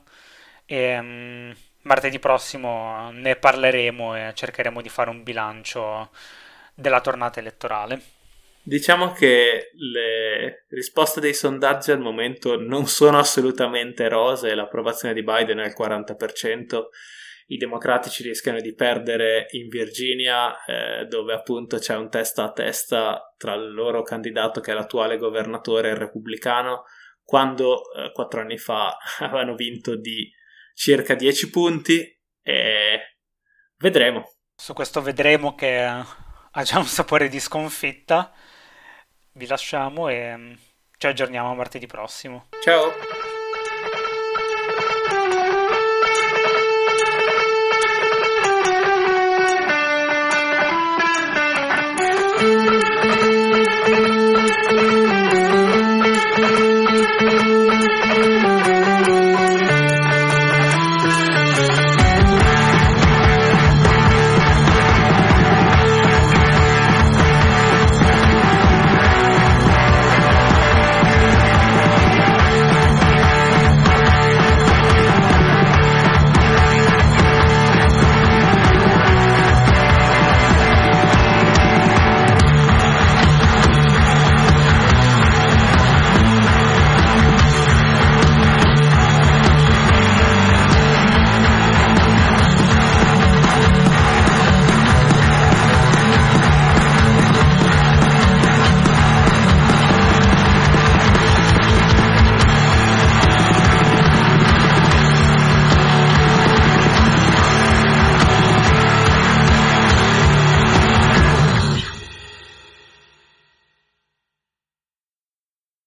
E 0.65 0.97
um, 0.97 1.55
martedì 1.83 2.19
prossimo 2.19 3.11
ne 3.11 3.35
parleremo 3.35 4.15
e 4.15 4.31
cercheremo 4.33 4.81
di 4.81 4.89
fare 4.89 5.09
un 5.09 5.23
bilancio 5.23 6.09
della 6.73 7.01
tornata 7.01 7.39
elettorale. 7.39 8.01
Diciamo 8.65 9.11
che 9.11 9.71
le 9.73 10.65
risposte 10.69 11.19
dei 11.19 11.33
sondaggi 11.33 11.91
al 11.91 11.99
momento 11.99 12.57
non 12.57 12.87
sono 12.87 13.19
assolutamente 13.19 14.07
rose, 14.07 14.55
l'approvazione 14.55 15.13
di 15.13 15.21
Biden 15.21 15.57
è 15.57 15.65
al 15.65 15.75
40%, 15.77 16.83
i 17.47 17.57
democratici 17.57 18.23
rischiano 18.23 18.59
di 18.59 18.73
perdere 18.73 19.47
in 19.51 19.67
Virginia, 19.67 20.63
eh, 20.65 21.05
dove 21.05 21.33
appunto 21.33 21.77
c'è 21.77 21.95
un 21.95 22.09
testa 22.09 22.43
a 22.43 22.51
testa 22.51 23.33
tra 23.37 23.53
il 23.53 23.73
loro 23.73 24.01
candidato 24.01 24.61
che 24.61 24.71
è 24.71 24.73
l'attuale 24.73 25.17
governatore, 25.17 25.89
il 25.89 25.97
repubblicano, 25.97 26.83
quando 27.23 27.91
eh, 27.93 28.11
quattro 28.11 28.41
anni 28.41 28.57
fa 28.57 28.97
avevano 29.19 29.55
vinto 29.55 29.95
di 29.95 30.31
circa 30.73 31.15
10 31.15 31.49
punti 31.49 32.19
e 32.41 33.17
vedremo. 33.77 34.31
Su 34.55 34.73
questo 34.73 35.01
vedremo 35.01 35.55
che 35.55 35.83
ha 35.83 36.63
già 36.63 36.77
un 36.77 36.85
sapore 36.85 37.27
di 37.27 37.39
sconfitta. 37.39 38.31
Vi 39.33 39.47
lasciamo 39.47 40.09
e 40.09 40.35
mm, 40.35 40.53
ci 40.97 41.07
aggiorniamo 41.07 41.55
martedì 41.55 41.87
prossimo. 41.87 42.47
Ciao! 42.61 43.32